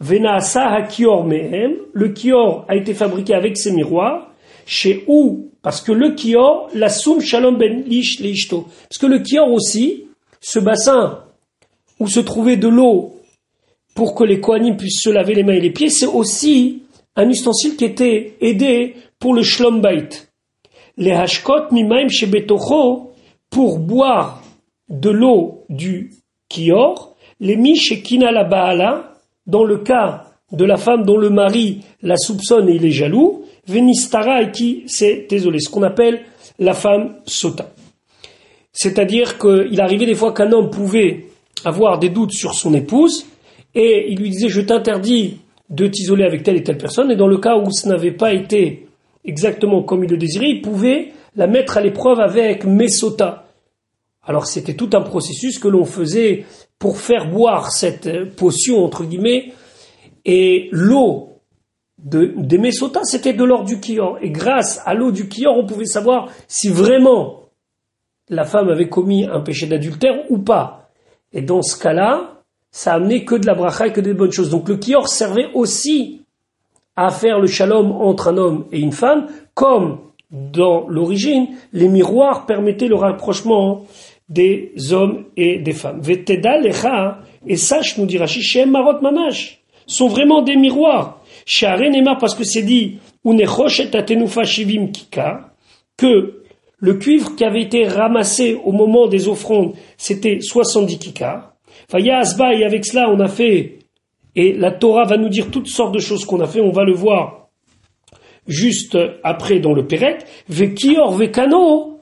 Venaasa 0.00 0.66
Hakior 0.66 1.24
Mehem, 1.24 1.74
le 1.92 2.08
kior 2.08 2.64
a 2.68 2.76
été 2.76 2.94
fabriqué 2.94 3.34
avec 3.34 3.58
ces 3.58 3.70
miroirs, 3.72 4.30
chez 4.64 5.04
où, 5.08 5.50
parce 5.62 5.82
que 5.82 5.92
le 5.92 6.14
kior, 6.14 6.70
la 6.74 6.88
soum 6.88 7.20
shalom 7.20 7.58
ben 7.58 7.84
lish 7.86 8.18
leishto, 8.18 8.66
parce 8.88 8.98
que 8.98 9.06
le 9.06 9.18
kior 9.18 9.52
aussi, 9.52 10.06
ce 10.40 10.58
bassin 10.58 11.24
où 11.98 12.08
se 12.08 12.20
trouvait 12.20 12.56
de 12.56 12.68
l'eau 12.68 13.19
pour 13.94 14.14
que 14.14 14.24
les 14.24 14.40
Kohanim 14.40 14.76
puissent 14.76 15.02
se 15.02 15.10
laver 15.10 15.34
les 15.34 15.42
mains 15.42 15.54
et 15.54 15.60
les 15.60 15.70
pieds, 15.70 15.90
c'est 15.90 16.06
aussi 16.06 16.82
un 17.16 17.28
ustensile 17.28 17.76
qui 17.76 17.84
était 17.84 18.34
aidé 18.40 18.94
pour 19.18 19.34
le 19.34 19.42
shlom 19.42 19.80
bait. 19.80 20.08
Les 20.96 21.12
hashkot 21.12 21.72
mimaim 21.72 22.08
shebetocho, 22.08 23.12
pour 23.50 23.78
boire 23.78 24.42
de 24.88 25.10
l'eau 25.10 25.64
du 25.68 26.12
kior, 26.48 27.16
les 27.40 27.56
mish 27.56 28.02
kina 28.02 28.30
la 28.30 28.44
baala, 28.44 29.14
dans 29.46 29.64
le 29.64 29.78
cas 29.78 30.26
de 30.52 30.64
la 30.64 30.76
femme 30.76 31.04
dont 31.04 31.16
le 31.16 31.30
mari 31.30 31.80
la 32.02 32.16
soupçonne 32.16 32.68
et 32.68 32.74
il 32.74 32.84
est 32.84 32.90
jaloux, 32.90 33.44
venistara 33.66 34.42
et 34.42 34.50
qui 34.50 34.84
c'est 34.86 35.26
désolé, 35.28 35.60
ce 35.60 35.68
qu'on 35.68 35.82
appelle 35.82 36.22
la 36.58 36.74
femme 36.74 37.16
sota. 37.24 37.70
C'est-à-dire 38.72 39.38
qu'il 39.38 39.80
arrivait 39.80 40.06
des 40.06 40.14
fois 40.14 40.32
qu'un 40.32 40.52
homme 40.52 40.70
pouvait 40.70 41.26
avoir 41.64 41.98
des 41.98 42.08
doutes 42.08 42.32
sur 42.32 42.54
son 42.54 42.74
épouse, 42.74 43.26
et 43.74 44.10
il 44.10 44.18
lui 44.18 44.30
disait 44.30 44.48
je 44.48 44.60
t'interdis 44.60 45.40
de 45.68 45.86
t'isoler 45.86 46.24
avec 46.24 46.42
telle 46.42 46.56
et 46.56 46.62
telle 46.62 46.78
personne, 46.78 47.10
et 47.10 47.16
dans 47.16 47.28
le 47.28 47.38
cas 47.38 47.56
où 47.56 47.70
ce 47.70 47.88
n'avait 47.88 48.12
pas 48.12 48.32
été 48.32 48.88
exactement 49.24 49.82
comme 49.82 50.04
il 50.04 50.10
le 50.10 50.16
désirait, 50.16 50.50
il 50.50 50.62
pouvait 50.62 51.12
la 51.36 51.46
mettre 51.46 51.76
à 51.76 51.80
l'épreuve 51.80 52.20
avec 52.20 52.64
Mesota. 52.64 53.46
Alors 54.22 54.46
c'était 54.46 54.74
tout 54.74 54.90
un 54.92 55.00
processus 55.00 55.58
que 55.58 55.68
l'on 55.68 55.84
faisait 55.84 56.44
pour 56.78 56.98
faire 56.98 57.30
boire 57.30 57.70
cette 57.70 58.34
potion, 58.34 58.84
entre 58.84 59.04
guillemets, 59.04 59.52
et 60.24 60.68
l'eau 60.72 61.30
de, 61.98 62.34
des 62.36 62.58
Mesota, 62.58 63.00
c'était 63.04 63.32
de 63.32 63.44
l'or 63.44 63.64
du 63.64 63.80
Kior. 63.80 64.18
Et 64.22 64.30
grâce 64.30 64.80
à 64.84 64.94
l'eau 64.94 65.12
du 65.12 65.28
Kior, 65.28 65.56
on 65.56 65.66
pouvait 65.66 65.84
savoir 65.84 66.30
si 66.48 66.68
vraiment 66.68 67.50
la 68.28 68.44
femme 68.44 68.68
avait 68.68 68.88
commis 68.88 69.26
un 69.26 69.40
péché 69.40 69.66
d'adultère 69.66 70.14
ou 70.30 70.38
pas. 70.38 70.90
Et 71.32 71.42
dans 71.42 71.62
ce 71.62 71.80
cas-là, 71.80 72.39
ça 72.70 72.94
amenait 72.94 73.24
que 73.24 73.34
de 73.34 73.46
la 73.46 73.54
bracha 73.54 73.88
et 73.88 73.92
que 73.92 74.00
des 74.00 74.14
bonnes 74.14 74.32
choses. 74.32 74.50
Donc 74.50 74.68
le 74.68 74.76
kior 74.76 75.08
servait 75.08 75.48
aussi 75.54 76.22
à 76.96 77.10
faire 77.10 77.38
le 77.38 77.46
shalom 77.46 77.92
entre 77.92 78.28
un 78.28 78.36
homme 78.36 78.66
et 78.72 78.80
une 78.80 78.92
femme, 78.92 79.26
comme 79.54 79.98
dans 80.30 80.86
l'origine, 80.88 81.48
les 81.72 81.88
miroirs 81.88 82.46
permettaient 82.46 82.88
le 82.88 82.94
rapprochement 82.94 83.84
des 84.28 84.72
hommes 84.92 85.24
et 85.36 85.58
des 85.58 85.72
femmes. 85.72 86.00
Et 87.46 87.56
sache, 87.56 87.98
nous 87.98 88.06
dira 88.06 88.26
Shem 88.26 88.70
marot 88.70 89.00
mamash, 89.00 89.60
sont 89.86 90.08
vraiment 90.08 90.42
des 90.42 90.56
miroirs. 90.56 91.20
Share 91.46 91.80
parce 92.20 92.34
que 92.34 92.44
c'est 92.44 92.62
dit, 92.62 92.98
kika, 94.92 95.50
que 95.96 96.42
le 96.78 96.94
cuivre 96.94 97.34
qui 97.34 97.44
avait 97.44 97.62
été 97.62 97.84
ramassé 97.84 98.58
au 98.64 98.72
moment 98.72 99.08
des 99.08 99.26
offrandes, 99.26 99.74
c'était 99.96 100.40
70 100.40 100.98
kikars. 100.98 101.54
Asba, 101.92 102.54
et 102.54 102.64
avec 102.64 102.86
cela, 102.86 103.10
on 103.10 103.20
a 103.20 103.28
fait, 103.28 103.78
et 104.36 104.52
la 104.52 104.70
Torah 104.70 105.04
va 105.04 105.16
nous 105.16 105.28
dire 105.28 105.50
toutes 105.50 105.68
sortes 105.68 105.94
de 105.94 105.98
choses 105.98 106.24
qu'on 106.24 106.40
a 106.40 106.46
fait, 106.46 106.60
on 106.60 106.70
va 106.70 106.84
le 106.84 106.94
voir 106.94 107.40
juste 108.46 108.98
après 109.22 109.60
dans 109.60 109.72
le 109.72 109.86
Pérec, 109.86 110.24
ve 110.48 110.74
kior 110.74 111.12
ve 111.12 111.30
kano, 111.30 112.00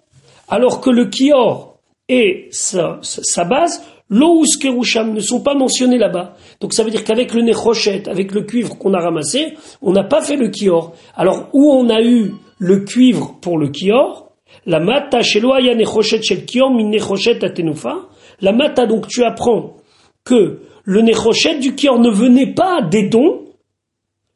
alors 0.48 0.80
que 0.80 0.90
le 0.90 1.06
kior 1.06 1.78
et 2.08 2.48
sa, 2.50 3.44
base, 3.44 3.84
l'ous 4.08 4.56
kerusham 4.58 5.12
ne 5.12 5.20
sont 5.20 5.42
pas 5.42 5.54
mentionnés 5.54 5.98
là-bas. 5.98 6.34
Donc 6.60 6.72
ça 6.72 6.82
veut 6.82 6.90
dire 6.90 7.04
qu'avec 7.04 7.34
le 7.34 7.42
nechochet, 7.42 8.08
avec 8.08 8.32
le 8.32 8.42
cuivre 8.42 8.78
qu'on 8.78 8.94
a 8.94 8.98
ramassé, 8.98 9.54
on 9.82 9.92
n'a 9.92 10.04
pas 10.04 10.22
fait 10.22 10.36
le 10.36 10.48
kior. 10.48 10.94
Alors 11.14 11.48
où 11.52 11.70
on 11.70 11.90
a 11.90 12.00
eu 12.00 12.32
le 12.58 12.80
cuivre 12.80 13.36
pour 13.42 13.58
le 13.58 13.68
kior, 13.68 14.32
la 14.64 14.80
mata 14.80 15.20
sheloaya 15.20 15.74
nechochet 15.74 16.22
shel 16.22 16.46
kior 16.46 16.70
min 16.70 16.88
nechochet 16.88 17.44
atenufa, 17.44 18.08
la 18.40 18.52
mata 18.52 18.86
donc 18.86 19.06
tu 19.08 19.24
apprends 19.24 19.77
que 20.28 20.60
le 20.84 21.00
Nechochet 21.00 21.58
du 21.58 21.74
Kior 21.74 21.98
ne 21.98 22.10
venait 22.10 22.52
pas 22.52 22.82
des 22.82 23.08
dons, 23.08 23.44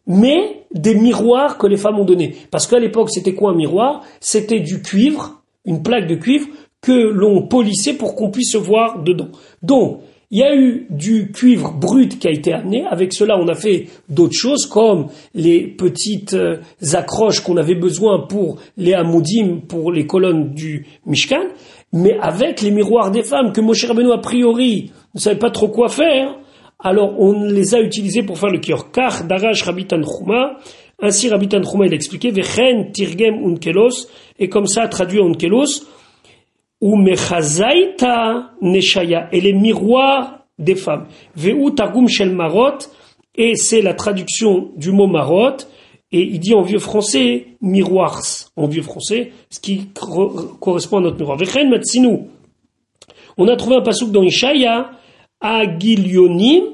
mais 0.06 0.64
des 0.74 0.94
miroirs 0.94 1.58
que 1.58 1.66
les 1.66 1.76
femmes 1.76 1.98
ont 1.98 2.04
donnés. 2.04 2.34
Parce 2.50 2.66
qu'à 2.66 2.78
l'époque, 2.78 3.10
c'était 3.10 3.34
quoi 3.34 3.50
un 3.50 3.54
miroir? 3.54 4.02
C'était 4.18 4.60
du 4.60 4.80
cuivre, 4.80 5.42
une 5.66 5.82
plaque 5.82 6.08
de 6.08 6.14
cuivre, 6.14 6.46
que 6.80 6.92
l'on 6.92 7.46
polissait 7.46 7.92
pour 7.92 8.16
qu'on 8.16 8.30
puisse 8.30 8.56
voir 8.56 9.02
dedans. 9.02 9.28
Donc, 9.62 10.00
il 10.30 10.38
y 10.38 10.42
a 10.42 10.56
eu 10.56 10.86
du 10.88 11.30
cuivre 11.30 11.74
brut 11.78 12.18
qui 12.18 12.26
a 12.26 12.30
été 12.30 12.54
amené. 12.54 12.86
Avec 12.86 13.12
cela, 13.12 13.38
on 13.38 13.46
a 13.48 13.54
fait 13.54 13.88
d'autres 14.08 14.36
choses, 14.36 14.64
comme 14.64 15.08
les 15.34 15.66
petites 15.66 16.32
euh, 16.32 16.56
accroches 16.94 17.40
qu'on 17.40 17.58
avait 17.58 17.74
besoin 17.74 18.26
pour 18.26 18.56
les 18.78 18.94
hamoudim, 18.94 19.60
pour 19.68 19.92
les 19.92 20.06
colonnes 20.06 20.54
du 20.54 20.86
Mishkan. 21.04 21.48
Mais 21.92 22.16
avec 22.18 22.62
les 22.62 22.70
miroirs 22.70 23.10
des 23.10 23.22
femmes 23.22 23.52
que 23.52 23.60
Moshe 23.60 23.84
Rabbeinu, 23.84 24.10
a 24.10 24.18
priori, 24.18 24.90
ne 25.14 25.20
savait 25.20 25.38
pas 25.38 25.50
trop 25.50 25.68
quoi 25.68 25.88
faire, 25.88 26.38
alors 26.78 27.20
on 27.20 27.44
les 27.44 27.74
a 27.74 27.80
utilisés 27.80 28.22
pour 28.22 28.38
faire 28.38 28.50
le 28.50 28.58
kior. 28.58 28.90
Car 28.90 29.24
darash 29.24 29.62
rabitan 29.62 30.02
chuma, 30.02 30.56
ainsi 31.00 31.28
rabitan 31.28 31.62
chuma 31.62 31.86
il 31.86 31.92
a 31.92 31.96
expliqué, 31.96 32.30
vechen 32.30 32.92
tirgem 32.92 33.44
unkelos, 33.44 34.08
et 34.38 34.48
comme 34.48 34.66
ça 34.66 34.88
traduit 34.88 35.20
unkelos, 35.20 35.86
ou 36.80 36.96
mechazaita 36.96 38.52
neshaya, 38.60 39.28
et 39.32 39.40
les 39.40 39.52
miroirs 39.52 40.40
des 40.58 40.74
femmes. 40.74 41.06
Veu 41.36 41.54
shel 42.08 42.30
marot, 42.30 42.78
et 43.34 43.54
c'est 43.56 43.82
la 43.82 43.94
traduction 43.94 44.70
du 44.76 44.90
mot 44.90 45.06
marot, 45.06 45.56
et 46.10 46.22
il 46.22 46.40
dit 46.40 46.54
en 46.54 46.62
vieux 46.62 46.78
français 46.78 47.46
miroirs, 47.60 48.22
en 48.56 48.66
vieux 48.66 48.82
français, 48.82 49.32
ce 49.50 49.60
qui 49.60 49.88
correspond 50.60 50.98
à 50.98 51.00
notre 51.00 51.16
miroir. 51.16 51.38
Vechen 51.38 51.70
matsinu. 51.70 52.28
On 53.38 53.48
a 53.48 53.56
trouvé 53.56 53.76
un 53.76 53.80
pasouk 53.80 54.10
dans 54.10 54.22
Ishaya, 54.22 54.90
Agilionim, 55.42 56.64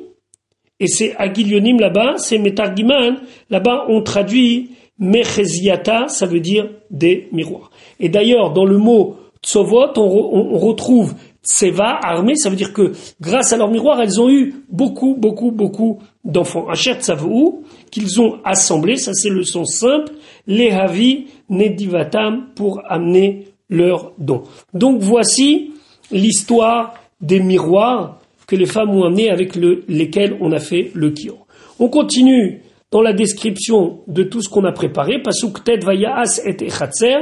et 0.80 0.86
c'est 0.86 1.16
Agilionim 1.16 1.80
là-bas, 1.80 2.14
c'est 2.18 2.38
Metargiman, 2.38 3.16
là-bas 3.50 3.86
on 3.88 4.02
traduit 4.02 4.70
Mecheziata, 4.98 6.08
ça 6.08 6.26
veut 6.26 6.40
dire 6.40 6.68
des 6.90 7.28
miroirs. 7.32 7.70
Et 8.00 8.08
d'ailleurs, 8.08 8.52
dans 8.52 8.64
le 8.64 8.78
mot 8.78 9.16
Tsovot, 9.42 9.96
on, 9.96 10.58
retrouve 10.58 11.14
Tseva, 11.44 11.98
armée, 12.02 12.34
ça 12.34 12.50
veut 12.50 12.56
dire 12.56 12.72
que 12.72 12.92
grâce 13.20 13.52
à 13.52 13.56
leurs 13.56 13.70
miroirs, 13.70 14.00
elles 14.00 14.20
ont 14.20 14.28
eu 14.28 14.54
beaucoup, 14.68 15.14
beaucoup, 15.14 15.52
beaucoup 15.52 16.00
d'enfants. 16.24 16.68
Achet 16.68 16.96
Tsavou, 16.96 17.62
qu'ils 17.90 18.20
ont 18.20 18.38
assemblé, 18.44 18.96
ça 18.96 19.14
c'est 19.14 19.30
le 19.30 19.44
son 19.44 19.64
simple, 19.64 20.12
les 20.46 20.70
Havi 20.70 21.26
Nedivatam, 21.48 22.48
pour 22.54 22.82
amener 22.88 23.46
leurs 23.70 24.12
dons. 24.18 24.42
Donc 24.74 25.00
voici 25.00 25.72
l'histoire 26.10 26.94
des 27.20 27.40
miroirs 27.40 28.17
que 28.48 28.56
les 28.56 28.66
femmes 28.66 28.90
ont 28.90 29.04
amené 29.04 29.30
avec 29.30 29.54
lesquels 29.54 30.36
on 30.40 30.50
a 30.52 30.58
fait 30.58 30.90
le 30.94 31.10
kior. 31.10 31.46
On 31.78 31.88
continue 31.88 32.62
dans 32.90 33.02
la 33.02 33.12
description 33.12 34.00
de 34.08 34.22
tout 34.22 34.40
ce 34.40 34.48
qu'on 34.48 34.64
a 34.64 34.72
préparé. 34.72 35.22
Pasuk 35.22 35.62
tet 35.62 35.76
vayas 35.84 36.40
et 36.44 36.56
echatzer. 36.64 37.16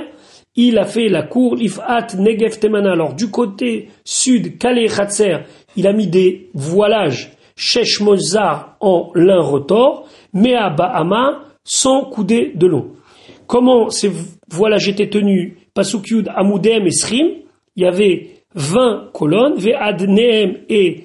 Il 0.54 0.78
a 0.78 0.84
fait 0.84 1.08
la 1.08 1.24
cour 1.24 1.60
ifat 1.60 2.14
negev 2.16 2.58
temana. 2.60 2.92
Alors 2.92 3.14
du 3.14 3.28
côté 3.28 3.88
sud, 4.04 4.56
kale 4.56 4.78
echatzer, 4.78 5.38
il 5.76 5.86
a 5.88 5.92
mis 5.92 6.06
des 6.06 6.48
voilages 6.54 7.32
shesh 7.56 8.00
en 8.80 9.10
lin 9.14 9.40
rotor, 9.40 10.08
mea 10.32 10.70
ba'ama 10.70 11.42
sans 11.64 12.04
coudée 12.04 12.52
de 12.54 12.66
long. 12.68 12.92
Comment 13.48 13.90
ces 13.90 14.12
voilages 14.48 14.88
étaient 14.88 15.10
tenus? 15.10 15.54
Pasuk 15.74 16.08
yud 16.08 16.28
amudem 16.34 16.86
et 16.86 16.92
srim. 16.92 17.28
Il 17.74 17.82
y 17.82 17.86
avait 17.86 18.30
20 18.54 19.10
colonnes, 19.12 19.56
ve'ad 19.56 20.00
et 20.68 21.04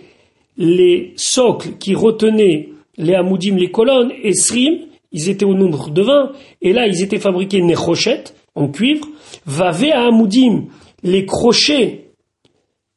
les 0.61 1.13
socles 1.15 1.77
qui 1.79 1.95
retenaient 1.95 2.69
les 2.97 3.15
amoudim, 3.15 3.55
les 3.55 3.71
colonnes, 3.71 4.11
et 4.23 4.33
srim, 4.33 4.77
ils 5.11 5.29
étaient 5.29 5.45
au 5.45 5.55
nombre 5.55 5.89
de 5.89 6.01
20, 6.03 6.31
et 6.61 6.71
là 6.71 6.87
ils 6.87 7.01
étaient 7.01 7.19
fabriqués 7.19 7.61
nechochet, 7.61 8.25
en 8.53 8.67
cuivre, 8.67 9.07
vavé 9.45 9.91
à 9.91 10.05
amoudim, 10.05 10.65
les 11.03 11.25
crochets, 11.25 12.11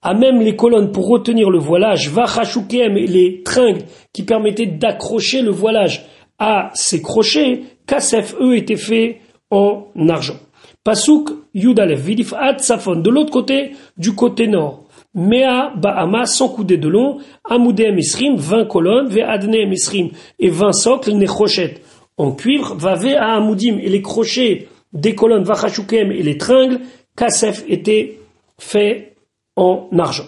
à 0.02 0.12
même 0.12 0.42
les 0.42 0.56
colonnes 0.56 0.92
pour 0.92 1.08
retenir 1.08 1.48
le 1.48 1.58
voilage, 1.58 2.10
vachachoukem, 2.10 2.94
les 2.94 3.42
tringles 3.42 3.84
qui 4.12 4.24
permettaient 4.24 4.66
d'accrocher 4.66 5.40
le 5.40 5.50
voilage 5.50 6.04
à 6.38 6.70
ces 6.74 7.00
crochets, 7.00 7.62
kasef, 7.86 8.34
eux, 8.40 8.56
étaient 8.56 8.76
faits 8.76 9.20
en 9.50 9.86
argent. 10.08 10.36
Pasuk 10.82 11.30
Yudalef, 11.54 12.00
Vidifat 12.00 12.58
Safon, 12.58 12.96
de 12.96 13.08
l'autre 13.08 13.30
côté, 13.30 13.70
du 13.96 14.14
côté 14.14 14.46
nord. 14.48 14.83
Mea 15.14 15.72
Ba'ama, 15.76 16.26
100 16.26 16.48
coudées 16.48 16.76
de 16.76 16.88
long, 16.88 17.18
Amoudem 17.44 17.98
Esrim, 17.98 18.36
20 18.36 18.64
colonnes, 18.66 19.08
Ve'adneem 19.08 19.72
Esrim, 19.72 20.10
et 20.38 20.50
20 20.50 20.72
socles, 20.72 21.12
Nechochet, 21.12 21.74
en 22.16 22.32
cuivre, 22.32 22.74
Vave 22.74 23.14
à 23.16 23.34
Amoudim, 23.36 23.78
et 23.78 23.88
les 23.88 24.02
crochets 24.02 24.68
des 24.92 25.14
colonnes, 25.14 25.44
Vachashukem, 25.44 26.10
et 26.12 26.22
les 26.22 26.36
tringles, 26.36 26.80
Kasef, 27.16 27.64
étaient 27.68 28.18
faits 28.58 29.16
en 29.56 29.88
argent. 29.98 30.26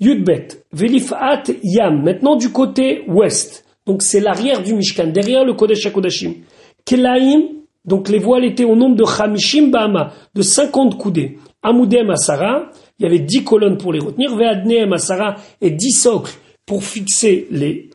Yudbet, 0.00 0.48
Velifat 0.72 1.44
Yam, 1.62 2.02
maintenant 2.02 2.36
du 2.36 2.50
côté 2.50 3.04
ouest, 3.08 3.64
donc 3.86 4.02
c'est 4.02 4.20
l'arrière 4.20 4.62
du 4.62 4.74
Mishkan, 4.74 5.08
derrière 5.08 5.44
le 5.44 5.54
Kodesh 5.54 5.86
HaKodashim. 5.86 6.34
Kelaim, 6.84 7.48
donc 7.84 8.08
les 8.10 8.18
voiles 8.18 8.44
étaient 8.44 8.64
au 8.64 8.76
nombre 8.76 8.96
de 8.96 9.04
Chamishim 9.04 9.70
Ba'ama, 9.70 10.12
de 10.34 10.42
50 10.42 10.98
coudées. 10.98 11.38
Amoudem 11.62 12.10
Asara, 12.10 12.70
il 12.98 13.04
y 13.04 13.06
avait 13.06 13.20
10 13.20 13.44
colonnes 13.44 13.78
pour 13.78 13.92
les 13.92 14.00
retenir, 14.00 14.34
Ve'adneem 14.34 14.92
Asara 14.92 15.36
et 15.60 15.70
10 15.70 15.90
socles 15.92 16.32
pour 16.66 16.84
fixer 16.84 17.46
les 17.50 17.90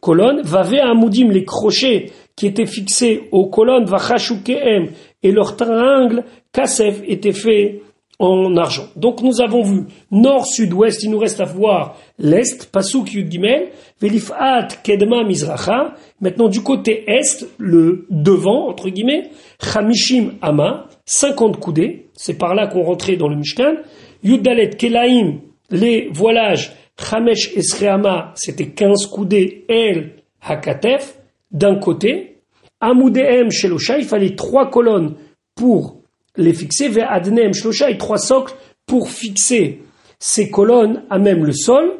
colonnes, 0.00 0.42
Vave 0.42 0.74
Amoudim, 0.74 1.30
les 1.30 1.44
crochets 1.44 2.10
qui 2.36 2.46
étaient 2.46 2.66
fixés 2.66 3.28
aux 3.32 3.46
colonnes, 3.46 3.84
Vachashukeem 3.84 4.90
et 5.22 5.32
leurs 5.32 5.56
triangles, 5.56 6.24
Kasef 6.52 7.00
étaient 7.06 7.32
faits 7.32 7.82
en 8.18 8.56
argent. 8.56 8.88
Donc 8.96 9.22
nous 9.22 9.40
avons 9.40 9.62
vu 9.62 9.84
nord, 10.10 10.46
sud, 10.46 10.72
ouest, 10.72 11.02
il 11.04 11.10
nous 11.10 11.18
reste 11.18 11.40
à 11.40 11.44
voir 11.44 11.96
l'est, 12.18 12.70
Pasuk 12.70 13.12
Yud 13.14 13.30
Gimel, 13.30 13.68
Velifat 14.00 14.68
Kedma 14.82 15.22
Mizracha, 15.24 15.94
maintenant 16.20 16.48
du 16.48 16.62
côté 16.62 17.04
est, 17.08 17.46
le 17.58 18.06
devant, 18.10 18.68
entre 18.68 18.88
guillemets, 18.88 19.30
Chamishim 19.62 20.32
Ama, 20.42 20.88
50 21.06 21.58
coudées, 21.60 22.06
c'est 22.14 22.34
par 22.36 22.54
là 22.54 22.66
qu'on 22.66 22.82
rentrait 22.82 23.16
dans 23.16 23.28
le 23.28 23.36
Mishkan, 23.36 23.76
Yudalet 24.22 24.70
Kelaim, 24.70 25.40
les 25.70 26.08
voilages, 26.12 26.72
Chamesh 26.98 27.56
Esreama, 27.56 28.32
c'était 28.34 28.68
15 28.68 29.06
coudées, 29.06 29.64
El 29.68 30.14
Hakatef, 30.42 31.18
d'un 31.50 31.76
côté, 31.76 32.38
Amoudem 32.80 33.50
Shelosha, 33.50 33.98
il 33.98 34.04
fallait 34.04 34.36
trois 34.36 34.70
colonnes 34.70 35.14
pour 35.54 35.98
les 36.36 36.54
fixer, 36.54 36.88
vers 36.88 37.10
Adnem 37.10 37.52
Shlosha 37.52 37.90
et 37.90 37.98
trois 37.98 38.18
socles 38.18 38.54
pour 38.86 39.10
fixer 39.10 39.82
ces 40.18 40.50
colonnes 40.50 41.02
à 41.10 41.18
même 41.18 41.44
le 41.44 41.52
sol. 41.52 41.94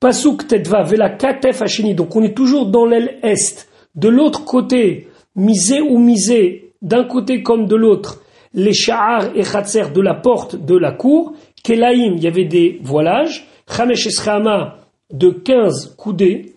Pasuk 0.00 0.46
Tetva 0.46 0.82
Vela 0.82 1.10
Katef 1.10 1.62
Hasheni, 1.62 1.94
donc 1.94 2.14
on 2.16 2.22
est 2.22 2.34
toujours 2.34 2.66
dans 2.66 2.84
l'aile 2.84 3.18
est. 3.22 3.68
De 3.94 4.08
l'autre 4.08 4.44
côté, 4.44 5.08
misé 5.34 5.80
ou 5.80 5.98
misé, 5.98 6.72
d'un 6.82 7.04
côté 7.04 7.42
comme 7.42 7.66
de 7.66 7.76
l'autre, 7.76 8.22
les 8.56 8.72
Sha'ar 8.72 9.36
et 9.36 9.42
Khatser 9.42 9.90
de 9.94 10.00
la 10.00 10.14
porte 10.14 10.56
de 10.56 10.76
la 10.76 10.90
cour. 10.90 11.34
Kelaim, 11.62 12.14
il 12.16 12.24
y 12.24 12.26
avait 12.26 12.44
des 12.44 12.80
voilages. 12.82 13.46
Chamesh 13.70 14.06
Esrama 14.06 14.78
de 15.12 15.30
15 15.30 15.94
coudées. 15.96 16.54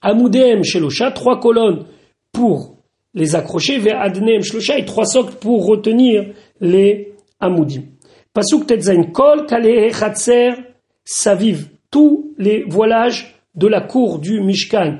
Amoudem 0.00 0.64
Shelosha, 0.64 1.12
trois 1.12 1.38
colonnes 1.38 1.84
pour 2.32 2.78
les 3.14 3.34
accrocher 3.34 3.78
vers 3.78 4.00
Adnem 4.00 4.42
Shlosha 4.42 4.78
et 4.78 4.84
trois 4.84 5.04
socles 5.04 5.34
pour 5.34 5.66
retenir 5.66 6.32
les 6.60 7.14
Amoudim. 7.40 7.82
Pasuk 8.32 8.66
Tetzain 8.66 9.04
Kol 9.04 9.46
Kale 9.46 9.92
Chatser 9.92 10.52
Saviv. 11.04 11.68
Tous 11.90 12.34
les 12.38 12.64
voilages 12.64 13.34
de 13.54 13.66
la 13.66 13.80
cour 13.80 14.18
du 14.18 14.40
Mishkan, 14.40 14.98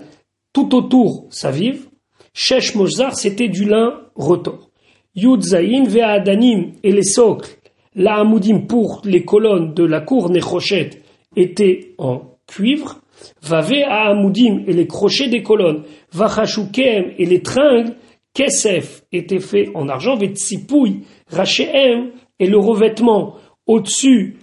tout 0.52 0.74
autour 0.74 1.26
Saviv. 1.30 1.86
Shesh 2.32 2.74
Mozar, 2.74 3.14
c'était 3.14 3.48
du 3.48 3.64
lin 3.64 4.00
rotor. 4.14 4.67
Yud 5.14 5.42
Zain 5.42 5.84
Ve'adanim 5.84 6.72
et 6.82 6.92
les 6.92 7.02
socles, 7.02 7.50
la 7.94 8.18
Amoudim 8.20 8.60
pour 8.60 9.02
les 9.04 9.24
colonnes 9.24 9.74
de 9.74 9.84
la 9.84 10.00
cour 10.00 10.30
Nechochet 10.30 10.90
étaient 11.36 11.94
en 11.98 12.22
cuivre. 12.46 13.00
Vave 13.42 13.82
à 13.86 14.10
Amoudim 14.10 14.62
et 14.66 14.72
les 14.72 14.86
crochets 14.86 15.28
des 15.28 15.42
colonnes, 15.42 15.82
Vachashukem 16.12 17.12
et 17.18 17.26
les 17.26 17.42
tringles. 17.42 17.94
Kesef 18.32 19.02
était 19.10 19.40
fait 19.40 19.70
en 19.74 19.88
argent, 19.88 20.16
Vetsipouy, 20.16 21.00
Rachéem, 21.28 22.12
et 22.38 22.46
le 22.46 22.58
revêtement 22.58 23.34
au-dessus 23.66 24.36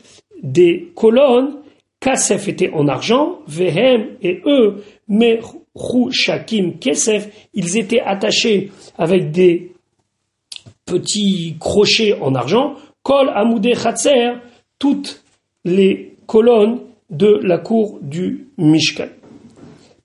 des 0.44 0.92
colonnes, 0.96 1.56
Kasef 2.00 2.48
était 2.48 2.72
en 2.72 2.88
argent, 2.88 3.40
Vehem 3.48 4.18
et 4.22 4.42
eux, 4.46 4.84
Merou 5.08 6.12
Shakim 6.12 6.74
Kesef, 6.80 7.30
ils 7.54 7.78
étaient 7.78 8.02
attachés 8.02 8.72
avec 8.98 9.32
des 9.32 9.75
petits 10.86 11.58
crochets 11.60 12.18
en 12.22 12.36
argent, 12.36 12.76
Kol 13.04 13.30
Amoudé 13.34 13.74
Khatser, 13.74 14.34
toutes 14.80 15.24
les 15.64 16.18
colonnes 16.28 16.80
de 17.10 17.40
la 17.44 17.58
cour 17.58 18.00
du 18.02 18.48
Mishkan. 18.58 19.10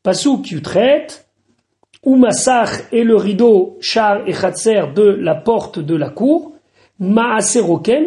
Pasuk 0.03 0.51
Yutret, 0.51 1.07
Oumassach 2.05 2.87
et 2.93 3.05
le 3.05 3.17
rideau 3.17 3.77
char 3.81 4.27
et 4.27 4.33
Khatser 4.33 4.83
de 4.95 5.03
la 5.03 5.35
porte 5.35 5.79
de 5.79 5.95
la 5.95 6.11
cour, 6.11 6.53
Maaseroken, 6.99 8.07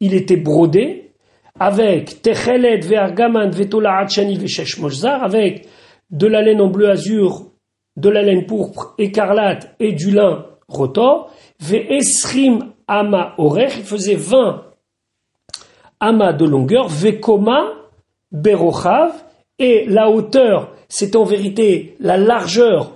il 0.00 0.14
était 0.14 0.36
brodé, 0.36 1.10
avec 1.58 2.22
Techelet 2.22 2.78
Vergaman 2.78 3.50
Vetola 3.50 3.98
Hachani 3.98 4.36
Veshesh 4.36 4.78
Mozar, 4.78 5.22
avec 5.22 5.66
de 6.10 6.26
la 6.26 6.42
laine 6.42 6.60
en 6.60 6.68
bleu 6.68 6.90
azur, 6.90 7.50
de 7.96 8.08
la 8.08 8.22
laine 8.22 8.46
pourpre, 8.46 8.94
écarlate 8.98 9.74
et 9.78 9.92
du 9.92 10.10
lin 10.10 10.46
rotor, 10.68 11.32
Ve'esrim 11.62 12.72
Ama 12.88 13.34
Orech, 13.38 13.74
il 13.78 13.84
faisait 13.84 14.16
20 14.16 14.64
amas 16.00 16.32
de 16.32 16.44
longueur, 16.44 16.88
Vekoma 16.88 17.72
Berochav, 18.32 19.12
et 19.58 19.84
la 19.86 20.10
hauteur, 20.10 20.72
c'est 20.88 21.14
en 21.14 21.22
vérité 21.24 21.96
la 22.00 22.16
largeur 22.16 22.92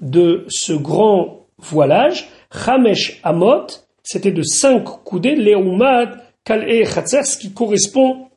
de 0.00 0.46
ce 0.48 0.72
grand 0.72 1.46
voilage, 1.58 2.28
Chamesh 2.50 3.20
Amot, 3.22 3.66
c'était 4.02 4.32
de 4.32 4.42
cinq 4.42 4.84
coudées, 5.04 5.36
Leumad, 5.36 6.18
Kal'e 6.44 6.84
ce 6.84 7.36
qui 7.36 7.52
correspond 7.52 8.28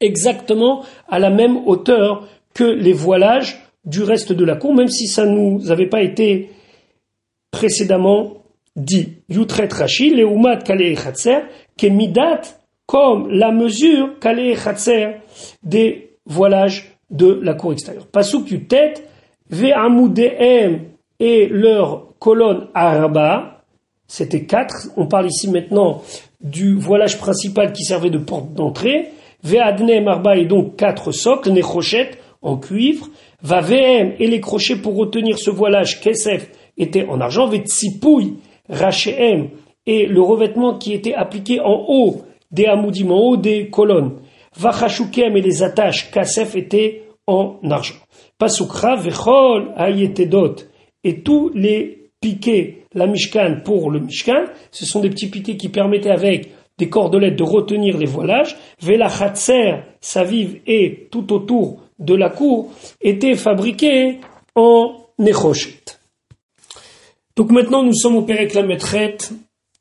exactement 0.00 0.84
à 1.08 1.18
la 1.18 1.30
même 1.30 1.56
hauteur 1.66 2.28
que 2.52 2.64
les 2.64 2.92
voilages 2.92 3.62
du 3.86 4.02
reste 4.02 4.32
de 4.32 4.44
la 4.44 4.56
cour, 4.56 4.74
même 4.74 4.88
si 4.88 5.06
ça 5.06 5.24
ne 5.24 5.36
nous 5.36 5.70
avait 5.70 5.88
pas 5.88 6.02
été 6.02 6.50
précédemment 7.50 8.43
dit. 8.76 9.14
Yutret 9.28 9.68
Rashi, 9.72 10.10
Leumad, 10.10 10.64
Kal'e 10.64 10.94
Chatzer, 10.96 11.44
Kemidat, 11.76 12.42
comme 12.86 13.28
la 13.30 13.52
mesure 13.52 14.18
Kal'e 14.20 14.54
Chatzer 14.56 15.16
des 15.62 16.16
voilages 16.26 16.96
de 17.10 17.40
la 17.42 17.54
cour 17.54 17.72
extérieure. 17.72 18.06
Pasuk 18.06 18.50
Yutet, 18.50 18.94
Ve'amudeem, 19.50 20.80
et 21.20 21.46
leur 21.46 22.18
colonne 22.18 22.68
arba, 22.74 23.62
c'était 24.06 24.44
quatre. 24.44 24.88
On 24.96 25.06
parle 25.06 25.26
ici 25.26 25.48
maintenant 25.50 26.02
du 26.40 26.74
voilage 26.74 27.18
principal 27.18 27.72
qui 27.72 27.84
servait 27.84 28.10
de 28.10 28.18
porte 28.18 28.52
d'entrée. 28.52 29.12
Ve'adnem 29.42 30.08
arba 30.08 30.36
et 30.36 30.46
donc 30.46 30.76
quatre 30.76 31.12
socles, 31.12 31.50
néchochettes 31.50 32.18
en 32.42 32.56
cuivre. 32.56 33.08
Va 33.42 33.60
et 33.70 34.26
les 34.26 34.40
crochets 34.40 34.76
pour 34.76 34.96
retenir 34.96 35.38
ce 35.38 35.50
voilage 35.50 36.00
kesef 36.00 36.50
étaient 36.78 37.06
en 37.06 37.20
argent. 37.20 37.46
Ve'tsipouille, 37.46 38.38
rachem 38.68 39.50
et 39.86 40.06
le 40.06 40.22
revêtement 40.22 40.78
qui 40.78 40.92
était 40.92 41.14
appliqué 41.14 41.60
en 41.60 41.84
haut 41.88 42.22
des 42.50 42.66
amoudim, 42.66 43.10
en 43.10 43.18
haut 43.18 43.36
des 43.36 43.68
colonnes. 43.68 44.18
Vachashukem 44.56 45.36
et 45.36 45.42
les 45.42 45.62
attaches 45.62 46.10
kasef 46.10 46.54
étaient 46.54 47.02
en 47.26 47.58
argent. 47.68 47.94
Pasukra 48.38 48.96
vechol 48.96 49.72
ayetedot 49.76 50.56
et 51.02 51.20
tous 51.20 51.50
les 51.54 52.10
piquets, 52.20 52.84
la 52.94 53.06
Mishkan 53.06 53.60
pour 53.64 53.90
le 53.90 54.00
Mishkan, 54.00 54.44
ce 54.70 54.86
sont 54.86 55.00
des 55.00 55.10
petits 55.10 55.28
piquets 55.28 55.56
qui 55.56 55.68
permettaient 55.68 56.10
avec 56.10 56.50
des 56.78 56.88
cordelettes 56.88 57.36
de 57.36 57.42
retenir 57.42 57.98
les 57.98 58.06
voilages. 58.06 58.56
Vela 58.80 59.08
sa 59.08 60.24
vive 60.24 60.60
et 60.66 61.08
tout 61.10 61.32
autour 61.32 61.80
de 61.98 62.14
la 62.14 62.30
cour 62.30 62.72
étaient 63.00 63.34
fabriqués 63.34 64.20
en 64.54 64.96
Nechochet. 65.18 65.98
Donc 67.36 67.50
maintenant 67.50 67.82
nous 67.82 67.94
sommes 67.94 68.14
au 68.14 68.22
Pérec 68.22 68.56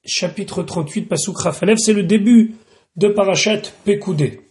chapitre 0.03 0.63
38, 0.63 1.03
Pasuk 1.03 1.37
Rafalev, 1.37 1.77
c'est 1.77 1.93
le 1.93 2.01
début 2.01 2.55
de 2.95 3.07
Parashat 3.07 3.61
Pekoudé. 3.85 4.41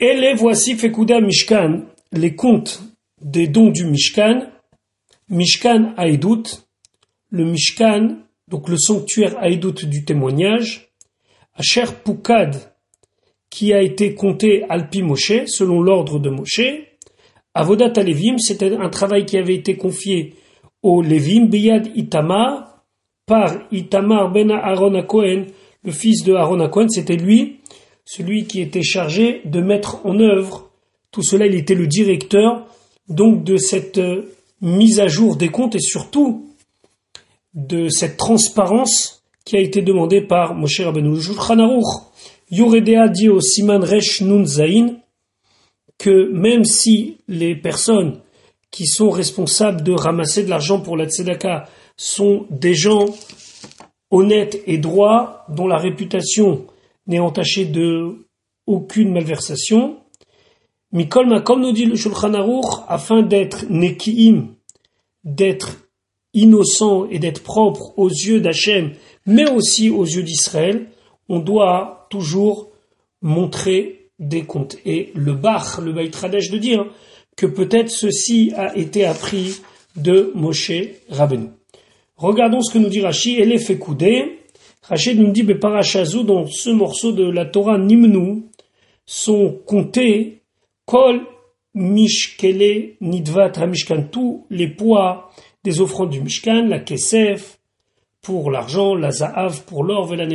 Et 0.00 0.14
les 0.14 0.34
voici 0.34 0.76
Fekouda 0.76 1.20
Mishkan, 1.20 1.84
les 2.12 2.34
comptes 2.34 2.82
des 3.22 3.48
dons 3.48 3.70
du 3.70 3.86
Mishkan, 3.86 4.48
Mishkan 5.30 5.94
Haïdout, 5.96 6.44
le 7.30 7.44
Mishkan, 7.46 8.18
donc 8.46 8.68
le 8.68 8.76
sanctuaire 8.76 9.36
Haïdout 9.38 9.86
du 9.86 10.04
témoignage, 10.04 10.90
Asher 11.54 11.86
Pukad, 12.04 12.74
qui 13.48 13.72
a 13.72 13.80
été 13.80 14.14
compté 14.14 14.64
Alpi 14.68 15.02
Moshe, 15.02 15.46
selon 15.46 15.80
l'ordre 15.80 16.18
de 16.18 16.28
Moshe, 16.28 16.60
Avodat 17.54 17.94
Alevim, 17.96 18.36
c'était 18.38 18.76
un 18.76 18.90
travail 18.90 19.24
qui 19.24 19.38
avait 19.38 19.56
été 19.56 19.76
confié 19.76 20.34
au 20.82 21.02
Levim, 21.02 21.46
Beyad 21.46 21.90
Itamar, 21.96 22.84
par 23.26 23.54
Itamar 23.72 24.32
ben 24.32 24.50
Aaron 24.50 25.02
Cohen, 25.02 25.46
le 25.84 25.92
fils 25.92 26.24
de 26.24 26.34
Aaron 26.34 26.68
Cohen, 26.68 26.88
c'était 26.88 27.16
lui 27.16 27.56
celui 28.04 28.46
qui 28.46 28.62
était 28.62 28.82
chargé 28.82 29.42
de 29.44 29.60
mettre 29.60 30.06
en 30.06 30.18
œuvre 30.18 30.68
tout 31.10 31.22
cela, 31.22 31.46
il 31.46 31.54
était 31.54 31.74
le 31.74 31.86
directeur 31.86 32.66
donc 33.08 33.44
de 33.44 33.56
cette 33.56 33.98
euh, 33.98 34.34
mise 34.60 35.00
à 35.00 35.08
jour 35.08 35.36
des 35.36 35.48
comptes 35.48 35.74
et 35.74 35.80
surtout 35.80 36.46
de 37.54 37.88
cette 37.88 38.16
transparence 38.16 39.22
qui 39.44 39.56
a 39.56 39.60
été 39.60 39.80
demandée 39.80 40.20
par 40.20 40.54
Moshe 40.54 40.80
Rabbeinu. 40.80 41.20
Shulchan 41.20 41.80
Yoredea 42.50 43.08
dit 43.08 43.28
au 43.28 43.40
Siman 43.40 43.82
Resh 43.82 44.20
Nun 44.20 44.44
Zain 44.44 44.96
que 45.98 46.30
même 46.32 46.64
si 46.64 47.18
les 47.26 47.56
personnes 47.56 48.20
qui 48.70 48.86
sont 48.86 49.10
responsables 49.10 49.82
de 49.82 49.92
ramasser 49.92 50.44
de 50.44 50.50
l'argent 50.50 50.80
pour 50.80 50.96
la 50.96 51.06
tzedaka 51.06 51.68
sont 51.96 52.46
des 52.50 52.74
gens 52.74 53.06
honnêtes 54.10 54.62
et 54.66 54.78
droits 54.78 55.44
dont 55.48 55.66
la 55.66 55.76
réputation 55.76 56.66
n'est 57.06 57.18
entachée 57.18 57.64
de 57.64 58.26
aucune 58.66 59.12
malversation, 59.12 59.96
Mikol 60.92 61.42
comme 61.42 61.62
nous 61.62 61.72
dit 61.72 61.84
le 61.84 61.96
Shulchan 61.96 62.34
Aruch, 62.34 62.82
afin 62.86 63.22
d'être 63.22 63.66
nekiim, 63.68 64.54
d'être 65.24 65.76
innocent 66.32 67.06
et 67.10 67.18
d'être 67.18 67.42
propre 67.42 67.98
aux 67.98 68.08
yeux 68.08 68.40
d'Hachem, 68.40 68.92
mais 69.26 69.50
aussi 69.50 69.90
aux 69.90 70.04
yeux 70.04 70.22
d'Israël, 70.22 70.86
on 71.28 71.40
doit 71.40 72.06
toujours 72.10 72.70
montrer 73.20 74.10
des 74.18 74.44
comptes. 74.44 74.76
Et 74.86 75.12
le 75.14 75.34
Bach, 75.34 75.78
le 75.78 75.92
Baïtradesh 75.92 76.50
de 76.50 76.58
dire 76.58 76.86
que 77.38 77.46
peut-être 77.46 77.88
ceci 77.88 78.52
a 78.56 78.76
été 78.76 79.04
appris 79.04 79.62
de 79.94 80.32
Moshe 80.34 80.72
Rabbeinu. 81.08 81.50
Regardons 82.16 82.60
ce 82.60 82.72
que 82.72 82.78
nous 82.78 82.88
dit 82.88 83.00
Rashi, 83.00 83.38
elle 83.40 83.52
est 83.52 83.58
fait 83.64 83.78
couder. 83.78 84.40
Rashi 84.82 85.14
nous 85.14 85.30
dit, 85.30 85.44
Parachazou, 85.44 86.24
dans 86.24 86.46
ce 86.46 86.70
morceau 86.70 87.12
de 87.12 87.30
la 87.30 87.46
Torah 87.46 87.78
Nimnu, 87.78 88.42
sont 89.06 89.56
comptés 89.64 90.42
Kol 90.84 91.20
Mishkele 91.74 92.96
Nidvat 93.00 93.52
Hamishkan, 93.56 94.08
tous 94.10 94.44
les 94.50 94.66
poids 94.66 95.30
des 95.62 95.80
offrandes 95.80 96.10
du 96.10 96.20
Mishkan, 96.20 96.66
la 96.66 96.80
Kesef 96.80 97.60
pour 98.20 98.50
l'argent, 98.50 98.96
la 98.96 99.12
Zaav 99.12 99.62
pour 99.64 99.84
l'or, 99.84 100.12
la 100.16 100.26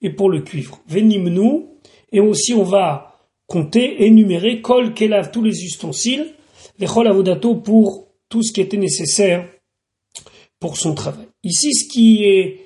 et 0.00 0.10
pour 0.10 0.30
le 0.30 0.42
cuivre. 0.42 0.78
Venimnu, 0.86 1.64
et 2.12 2.20
aussi 2.20 2.54
on 2.54 2.62
va 2.62 3.13
compter, 3.46 4.04
énumérer 4.04 4.60
Kol 4.60 4.94
Kelav, 4.94 5.30
tous 5.30 5.42
les 5.42 5.64
ustensiles, 5.64 6.34
les 6.78 6.86
Chol 6.86 7.06
Avodato 7.06 7.54
pour 7.54 8.08
tout 8.28 8.42
ce 8.42 8.52
qui 8.52 8.60
était 8.60 8.76
nécessaire 8.76 9.48
pour 10.58 10.76
son 10.76 10.94
travail. 10.94 11.26
Ici, 11.42 11.72
ce 11.74 11.88
qui 11.88 12.24
est 12.24 12.60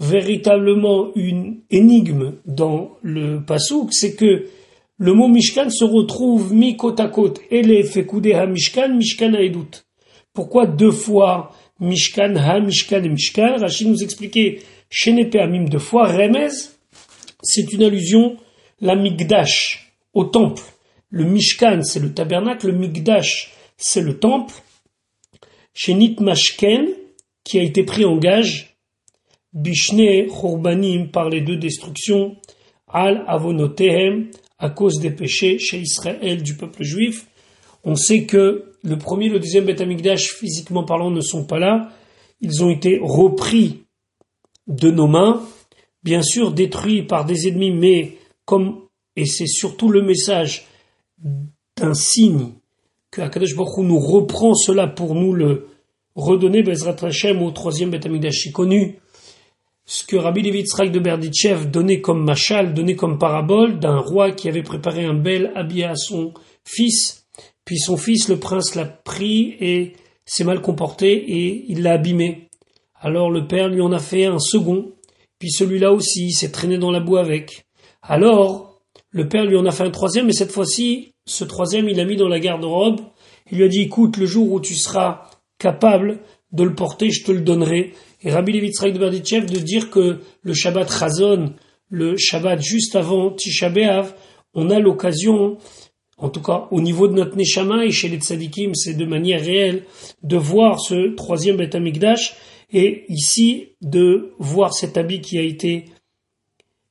véritablement 0.00 1.10
une 1.16 1.60
énigme 1.70 2.34
dans 2.46 2.96
le 3.02 3.42
Passouk, 3.44 3.92
c'est 3.92 4.14
que 4.14 4.46
le 4.98 5.14
mot 5.14 5.28
Mishkan 5.28 5.70
se 5.70 5.84
retrouve 5.84 6.52
mi 6.52 6.76
côte 6.76 7.00
à 7.00 7.08
côte. 7.08 7.40
Mishkan, 7.50 8.94
Mishkan. 8.96 9.32
Pourquoi 10.32 10.66
deux 10.66 10.90
fois 10.90 11.52
Mishkan 11.80 12.36
ha 12.36 12.60
Mishkan 12.60 13.04
et 13.04 13.08
Mishkan? 13.08 13.56
Rachid 13.58 13.88
nous 13.88 14.02
expliquait 14.02 14.58
Shenepe 14.90 15.36
Amim 15.36 15.68
deux 15.68 15.78
fois. 15.78 16.06
Remez, 16.08 16.48
c'est 17.42 17.72
une 17.72 17.84
allusion, 17.84 18.36
la 18.80 18.96
Migdash, 18.96 19.92
au 20.12 20.24
temple. 20.24 20.62
Le 21.10 21.24
Mishkan, 21.24 21.82
c'est 21.82 22.00
le 22.00 22.12
tabernacle. 22.12 22.68
Le 22.68 22.72
Migdash, 22.72 23.52
c'est 23.76 24.02
le 24.02 24.18
temple. 24.18 24.54
Shenit 25.72 26.16
Mashken, 26.20 26.88
qui 27.44 27.58
a 27.58 27.62
été 27.62 27.84
pris 27.84 28.04
en 28.04 28.16
gage. 28.16 28.76
Bishne 29.52 30.28
Chorbanim 30.28 31.08
par 31.08 31.28
les 31.28 31.40
deux 31.40 31.56
destructions. 31.56 32.36
Al 32.86 33.24
Avonotehem, 33.26 34.30
à 34.58 34.70
cause 34.70 34.98
des 35.00 35.10
péchés 35.10 35.58
chez 35.58 35.78
Israël 35.78 36.42
du 36.42 36.56
peuple 36.56 36.82
juif. 36.82 37.26
On 37.84 37.94
sait 37.94 38.24
que 38.24 38.74
le 38.82 38.98
premier 38.98 39.28
le 39.28 39.38
deuxième 39.38 39.64
Beth 39.64 39.80
Amikdash, 39.80 40.34
physiquement 40.34 40.84
parlant, 40.84 41.10
ne 41.10 41.20
sont 41.20 41.44
pas 41.44 41.58
là. 41.58 41.90
Ils 42.40 42.62
ont 42.62 42.70
été 42.70 42.98
repris 43.02 43.84
de 44.66 44.90
nos 44.90 45.06
mains, 45.06 45.42
bien 46.02 46.22
sûr 46.22 46.52
détruits 46.52 47.02
par 47.02 47.24
des 47.24 47.48
ennemis, 47.48 47.72
mais 47.72 48.18
comme, 48.48 48.86
et 49.14 49.26
c'est 49.26 49.46
surtout 49.46 49.90
le 49.90 50.00
message 50.00 50.64
d'un 51.76 51.92
signe 51.92 52.54
que 53.10 53.20
Akadosh 53.20 53.54
Baruch 53.54 53.76
nous 53.84 53.98
reprend 53.98 54.54
cela 54.54 54.86
pour 54.86 55.14
nous 55.14 55.34
le 55.34 55.68
redonner, 56.14 56.62
Bezrat 56.62 56.96
Hashem, 57.02 57.42
au 57.42 57.50
troisième 57.50 57.90
Beth 57.90 58.06
Amikdash 58.06 58.50
connu, 58.52 59.00
ce 59.84 60.02
que 60.02 60.16
Rabbi 60.16 60.40
Levi 60.40 60.62
de 60.62 60.98
Berditchev 60.98 61.66
donnait 61.66 62.00
comme 62.00 62.24
machal, 62.24 62.72
donnait 62.72 62.96
comme 62.96 63.18
parabole 63.18 63.80
d'un 63.80 63.98
roi 63.98 64.32
qui 64.32 64.48
avait 64.48 64.62
préparé 64.62 65.04
un 65.04 65.12
bel 65.12 65.52
habit 65.54 65.84
à 65.84 65.94
son 65.94 66.32
fils, 66.64 67.26
puis 67.66 67.78
son 67.78 67.98
fils, 67.98 68.30
le 68.30 68.38
prince, 68.38 68.76
l'a 68.76 68.86
pris 68.86 69.56
et 69.60 69.92
s'est 70.24 70.44
mal 70.44 70.62
comporté 70.62 71.12
et 71.12 71.66
il 71.68 71.82
l'a 71.82 71.92
abîmé. 71.92 72.48
Alors 72.98 73.30
le 73.30 73.46
père 73.46 73.68
lui 73.68 73.82
en 73.82 73.92
a 73.92 73.98
fait 73.98 74.24
un 74.24 74.38
second, 74.38 74.94
puis 75.38 75.50
celui-là 75.50 75.92
aussi 75.92 76.32
s'est 76.32 76.50
traîné 76.50 76.78
dans 76.78 76.90
la 76.90 77.00
boue 77.00 77.18
avec. 77.18 77.67
Alors 78.02 78.68
le 79.10 79.28
père 79.28 79.44
lui 79.44 79.56
en 79.56 79.66
a 79.66 79.70
fait 79.70 79.84
un 79.84 79.90
troisième, 79.90 80.26
mais 80.26 80.32
cette 80.32 80.52
fois-ci, 80.52 81.14
ce 81.26 81.44
troisième, 81.44 81.88
il 81.88 81.96
l'a 81.96 82.04
mis 82.04 82.16
dans 82.16 82.28
la 82.28 82.40
garde-robe. 82.40 83.00
Il 83.50 83.58
lui 83.58 83.64
a 83.64 83.68
dit, 83.68 83.82
écoute, 83.82 84.16
le 84.16 84.26
jour 84.26 84.52
où 84.52 84.60
tu 84.60 84.74
seras 84.74 85.22
capable 85.58 86.20
de 86.52 86.64
le 86.64 86.74
porter, 86.74 87.10
je 87.10 87.24
te 87.24 87.32
le 87.32 87.40
donnerai. 87.40 87.94
Et 88.22 88.30
Rabbi 88.30 88.52
Levitzrak 88.52 88.92
de 88.92 88.98
Berditchev 88.98 89.46
de 89.46 89.58
dire 89.58 89.90
que 89.90 90.18
le 90.42 90.54
Shabbat 90.54 90.90
Chazon, 90.90 91.54
le 91.88 92.16
Shabbat 92.16 92.60
juste 92.60 92.96
avant 92.96 93.30
Tisha 93.30 93.70
B'Av, 93.70 94.14
on 94.54 94.70
a 94.70 94.78
l'occasion, 94.78 95.58
en 96.16 96.28
tout 96.28 96.42
cas 96.42 96.68
au 96.70 96.80
niveau 96.80 97.08
de 97.08 97.14
notre 97.14 97.36
Neshama 97.36 97.84
et 97.84 97.90
chez 97.90 98.08
les 98.08 98.18
Tzadikim, 98.18 98.74
c'est 98.74 98.94
de 98.94 99.04
manière 99.04 99.40
réelle, 99.40 99.84
de 100.22 100.36
voir 100.36 100.80
ce 100.80 101.14
troisième 101.14 101.56
Beth 101.56 101.74
Amikdash 101.74 102.34
et 102.72 103.04
ici 103.08 103.68
de 103.80 104.32
voir 104.38 104.74
cet 104.74 104.96
habit 104.96 105.20
qui 105.20 105.38
a 105.38 105.42
été 105.42 105.86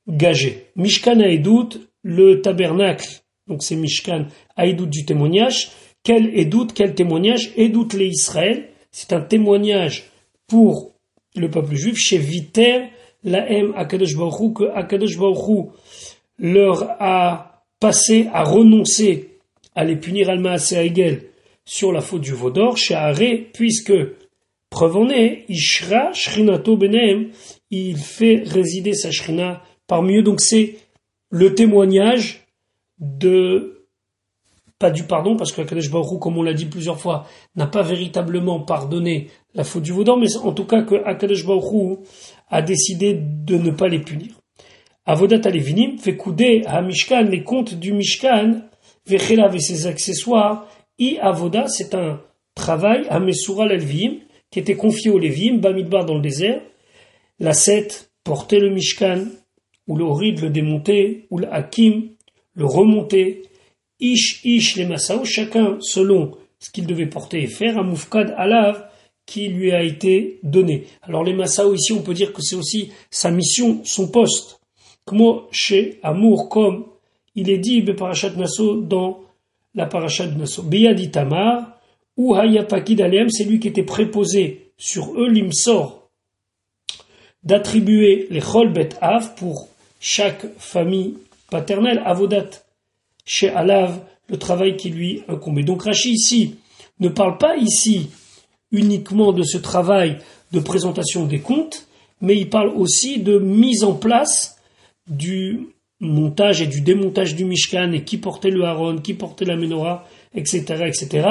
gagé. 0.08 0.66
Mishkan 0.76 1.20
Haedut, 1.20 1.80
le 2.02 2.40
tabernacle, 2.40 3.06
donc 3.46 3.62
c'est 3.62 3.76
Mishkan 3.76 4.26
Haedut 4.56 4.86
du 4.86 5.04
témoignage. 5.04 5.70
Quel 6.02 6.38
Edut, 6.38 6.68
quel 6.74 6.94
témoignage? 6.94 7.50
Edut 7.56 7.96
les 7.96 8.08
Israël, 8.08 8.68
c'est 8.90 9.12
un 9.12 9.20
témoignage 9.20 10.04
pour 10.46 10.92
le 11.36 11.50
peuple 11.50 11.74
juif, 11.74 11.96
chez 11.98 12.18
Viter, 12.18 12.84
la 13.24 13.50
M 13.50 13.72
Akadosh 13.76 14.16
Baruch 14.16 14.54
que 14.56 14.64
Akadosh 14.74 15.18
Baruch 15.18 15.70
leur 16.38 16.84
a 17.00 17.64
passé 17.80 18.28
à 18.32 18.44
renoncer 18.44 19.38
à 19.74 19.84
les 19.84 19.96
punir 19.96 20.30
Alma 20.30 20.56
Egel 20.56 21.24
sur 21.64 21.92
la 21.92 22.00
faute 22.00 22.22
du 22.22 22.32
Vaudor, 22.32 22.78
chez 22.78 22.94
Aré, 22.94 23.50
puisque, 23.52 23.92
preuve 24.70 24.96
en 24.96 25.10
est, 25.10 25.44
Ishra 25.48 26.12
Shrinato 26.12 26.76
Benem, 26.76 27.28
il 27.70 27.98
fait 27.98 28.42
résider 28.46 28.94
sa 28.94 29.10
Shrina 29.10 29.62
parmi 29.88 30.18
eux, 30.18 30.22
donc 30.22 30.40
c'est 30.40 30.76
le 31.30 31.54
témoignage 31.56 32.46
de 33.00 33.74
pas 34.78 34.90
du 34.90 35.02
pardon, 35.02 35.36
parce 35.36 35.50
que 35.50 35.62
Baruch 35.90 36.20
comme 36.20 36.38
on 36.38 36.42
l'a 36.42 36.52
dit 36.52 36.66
plusieurs 36.66 37.00
fois, 37.00 37.26
n'a 37.56 37.66
pas 37.66 37.82
véritablement 37.82 38.60
pardonné 38.60 39.26
la 39.54 39.64
faute 39.64 39.82
du 39.82 39.90
Vaudan, 39.90 40.16
mais 40.16 40.36
en 40.36 40.52
tout 40.52 40.66
cas 40.66 40.82
que 40.82 40.94
Akadosh 41.04 41.44
a 42.48 42.62
décidé 42.62 43.18
de 43.20 43.56
ne 43.56 43.72
pas 43.72 43.88
les 43.88 43.98
punir. 43.98 44.28
Avodat 45.04 45.40
Alevinim 45.48 45.98
fait 45.98 46.16
couder 46.16 46.62
à 46.66 46.80
Mishkan 46.80 47.22
les 47.22 47.42
comptes 47.42 47.74
du 47.74 47.92
Mishkan, 47.92 48.60
Vechelav 49.06 49.56
et 49.56 49.60
ses 49.60 49.88
accessoires, 49.88 50.68
I 51.00 51.18
Avoda, 51.20 51.66
c'est 51.66 51.94
un 51.94 52.20
travail 52.54 53.06
à 53.08 53.18
Mesura 53.18 53.66
l'Elvim, 53.66 54.18
qui 54.50 54.58
était 54.58 54.76
confié 54.76 55.10
aux 55.10 55.18
Lévim, 55.18 55.58
Bamidbar 55.58 56.04
dans 56.04 56.14
le 56.14 56.20
désert, 56.20 56.60
la 57.40 57.52
7, 57.52 58.10
porter 58.22 58.60
le 58.60 58.70
Mishkan, 58.70 59.24
ou 59.88 59.96
le 59.96 60.04
Horid 60.04 60.40
le 60.40 60.50
démonter, 60.50 61.26
ou 61.30 61.38
le 61.38 61.52
Hakim, 61.52 62.10
le 62.54 62.66
remonter, 62.66 63.42
Ish 64.00 64.44
Ish 64.44 64.76
les 64.76 64.86
Massaou, 64.86 65.24
chacun 65.24 65.78
selon 65.80 66.36
ce 66.60 66.70
qu'il 66.70 66.86
devait 66.86 67.06
porter 67.06 67.42
et 67.42 67.46
faire, 67.46 67.78
un 67.78 67.82
Moufkad 67.82 68.34
Alav 68.36 68.84
qui 69.26 69.48
lui 69.48 69.72
a 69.72 69.82
été 69.82 70.38
donné. 70.42 70.84
Alors 71.02 71.24
les 71.24 71.34
Massaou 71.34 71.74
ici, 71.74 71.92
on 71.92 72.02
peut 72.02 72.14
dire 72.14 72.32
que 72.32 72.42
c'est 72.42 72.56
aussi 72.56 72.92
sa 73.10 73.30
mission, 73.30 73.80
son 73.84 74.08
poste. 74.08 74.60
Comme 75.04 75.42
chez 75.50 75.98
Amour, 76.02 76.48
comme 76.48 76.84
il 77.34 77.50
est 77.50 77.58
dit 77.58 77.82
Parashat 77.82 78.30
Nassau 78.36 78.82
dans 78.82 79.20
la 79.74 79.86
Parashat 79.86 80.26
de 80.26 80.38
Nassau. 80.38 80.62
Beyadi 80.62 81.10
Tamar, 81.10 81.78
ou 82.16 82.34
Hayapakid 82.34 83.00
Alem, 83.00 83.28
c'est 83.30 83.44
lui 83.44 83.60
qui 83.60 83.68
était 83.68 83.84
préposé 83.84 84.72
sur 84.76 85.14
eux, 85.20 85.28
l'imsor, 85.28 86.10
d'attribuer 87.44 88.26
les 88.30 88.40
Cholbet 88.40 88.90
Av 89.00 89.34
pour 89.36 89.68
chaque 90.00 90.46
famille 90.58 91.14
paternelle, 91.50 92.02
Avodat 92.04 92.50
chez 93.24 93.50
Alav 93.50 94.00
le 94.28 94.38
travail 94.38 94.76
qui 94.76 94.90
lui 94.90 95.22
incombait. 95.28 95.62
Donc 95.62 95.84
Rachid 95.84 96.12
ici 96.12 96.56
ne 97.00 97.08
parle 97.08 97.38
pas 97.38 97.56
ici 97.56 98.10
uniquement 98.70 99.32
de 99.32 99.42
ce 99.42 99.58
travail 99.58 100.18
de 100.52 100.60
présentation 100.60 101.26
des 101.26 101.40
comptes, 101.40 101.86
mais 102.20 102.36
il 102.36 102.50
parle 102.50 102.68
aussi 102.68 103.20
de 103.20 103.38
mise 103.38 103.84
en 103.84 103.94
place 103.94 104.58
du 105.06 105.68
montage 106.00 106.60
et 106.60 106.66
du 106.66 106.80
démontage 106.80 107.34
du 107.34 107.44
Mishkan 107.44 107.92
et 107.92 108.04
qui 108.04 108.18
portait 108.18 108.50
le 108.50 108.64
Haron, 108.64 108.98
qui 108.98 109.14
portait 109.14 109.44
la 109.44 109.56
menorah, 109.56 110.06
etc., 110.34 110.84
etc. 110.86 111.28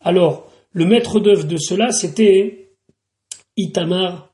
Alors, 0.00 0.50
le 0.72 0.84
maître 0.84 1.20
d'œuvre 1.20 1.44
de 1.44 1.56
cela, 1.56 1.92
c'était 1.92 2.70
Itamar 3.56 4.32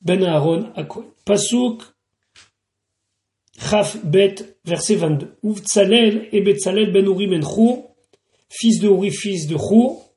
ben 0.00 0.24
Aaron 0.24 0.70
Akoy. 0.76 1.04
Pasuk 1.24 1.82
Chaf 3.60 3.98
Bet, 4.04 4.36
verset 4.64 4.96
22. 4.96 5.36
Uvtzalel 5.44 6.28
et 6.32 6.40
Betzalel 6.40 6.92
ben 6.92 7.06
Uri 7.06 7.26
ben 7.26 7.44
fils 8.48 8.80
de 8.80 8.88
Uri, 8.88 9.10
fils 9.10 9.46
de 9.46 9.56
Chour, 9.56 10.14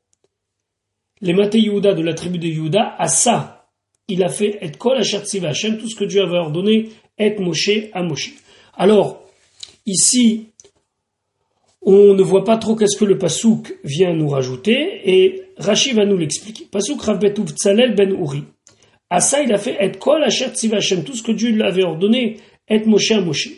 les 1.22 1.34
Maté 1.34 1.60
Yehuda 1.60 1.94
de 1.94 2.02
la 2.02 2.14
tribu 2.14 2.38
de 2.38 2.48
Yehuda, 2.48 2.96
à 2.98 3.08
ça, 3.08 3.70
il 4.08 4.24
a 4.24 4.30
fait 4.30 4.58
et 4.62 4.72
kol 4.72 4.98
Hashem, 4.98 5.78
tout 5.78 5.90
ce 5.90 5.96
que 5.96 6.06
Dieu 6.06 6.22
avait 6.22 6.38
ordonné, 6.38 6.90
et 7.18 7.36
Moshe 7.38 7.70
à 7.94 8.02
Moshe. 8.02 8.34
Alors, 8.76 9.24
ici, 9.86 10.48
on 11.82 12.14
ne 12.14 12.24
voit 12.24 12.44
pas 12.44 12.58
trop 12.58 12.76
qu'est-ce 12.76 12.98
que 12.98 13.06
le 13.06 13.18
pasouk 13.18 13.78
vient 13.84 14.14
nous 14.14 14.30
rajouter, 14.30 15.02
et 15.06 15.44
Rashi 15.58 15.94
va 15.94 16.06
nous 16.06 16.18
l'expliquer. 16.18 16.66
Pasouk 16.72 17.02
Ravbet 17.02 17.34
Tzalel 17.34 17.94
ben 17.94 18.12
Uri. 18.12 18.44
À 19.10 19.20
ça, 19.20 19.44
il 19.44 19.54
a 19.54 19.58
fait 19.60 19.78
et 19.80 19.92
kol 19.92 20.24
Hashem, 20.24 21.04
tout 21.04 21.14
ce 21.14 21.22
que 21.22 21.32
Dieu 21.32 21.52
lui 21.52 21.62
avait 21.62 21.84
ordonné, 21.84 22.38
et 22.68 22.86
Moshe 22.86 23.12
à 23.12 23.22
Moshe. 23.22 23.50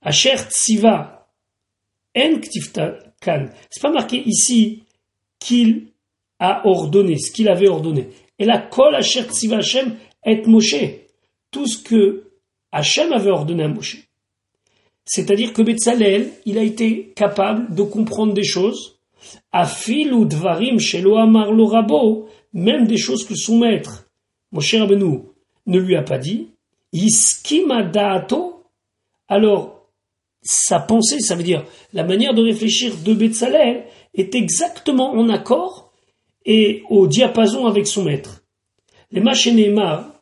Asher 0.00 0.36
tziva 0.48 1.28
en 2.16 2.38
ktifta 2.40 2.98
kan. 3.20 3.46
C'est 3.70 3.82
pas 3.82 3.92
marqué 3.92 4.22
ici 4.24 4.82
qu'il 5.38 5.88
a 6.38 6.66
ordonné, 6.66 7.18
ce 7.18 7.32
qu'il 7.32 7.48
avait 7.48 7.68
ordonné. 7.68 8.08
Et 8.38 8.44
la 8.44 8.58
kol 8.58 8.94
asher 8.94 9.24
tziva 9.24 9.58
Hashem 9.58 9.96
et 10.24 10.42
Moshe. 10.46 10.76
Tout 11.50 11.66
ce 11.66 11.82
que 11.82 12.32
Hachem 12.72 13.12
avait 13.12 13.30
ordonné 13.30 13.64
à 13.64 13.68
Moshe. 13.68 13.98
C'est-à-dire 15.04 15.52
que 15.52 15.62
Betzalel, 15.62 16.30
il 16.46 16.58
a 16.58 16.62
été 16.62 17.12
capable 17.14 17.74
de 17.74 17.82
comprendre 17.82 18.32
des 18.32 18.44
choses, 18.44 18.98
afil 19.52 20.12
ou 20.12 20.24
dvarim 20.24 20.78
chez 20.78 21.00
Amar 21.00 21.48
rabo, 21.50 22.28
même 22.52 22.86
des 22.86 22.96
choses 22.96 23.26
que 23.26 23.34
son 23.34 23.58
maître, 23.58 24.08
Moshe 24.52 24.74
Rabbeinu, 24.74 25.20
ne 25.66 25.78
lui 25.78 25.96
a 25.96 26.02
pas 26.02 26.18
dit, 26.18 26.51
iskima 26.92 27.82
da'ato, 27.82 28.64
alors 29.28 29.88
sa 30.42 30.80
pensée, 30.80 31.20
ça 31.20 31.34
veut 31.34 31.42
dire 31.42 31.64
la 31.92 32.04
manière 32.04 32.34
de 32.34 32.42
réfléchir 32.42 32.94
de 33.04 33.14
Betzalel, 33.14 33.84
est 34.14 34.34
exactement 34.34 35.12
en 35.12 35.28
accord 35.28 35.92
et 36.44 36.82
au 36.90 37.06
diapason 37.06 37.66
avec 37.66 37.86
son 37.86 38.04
maître. 38.04 38.42
Les 39.10 39.20
Machénéma, 39.20 40.20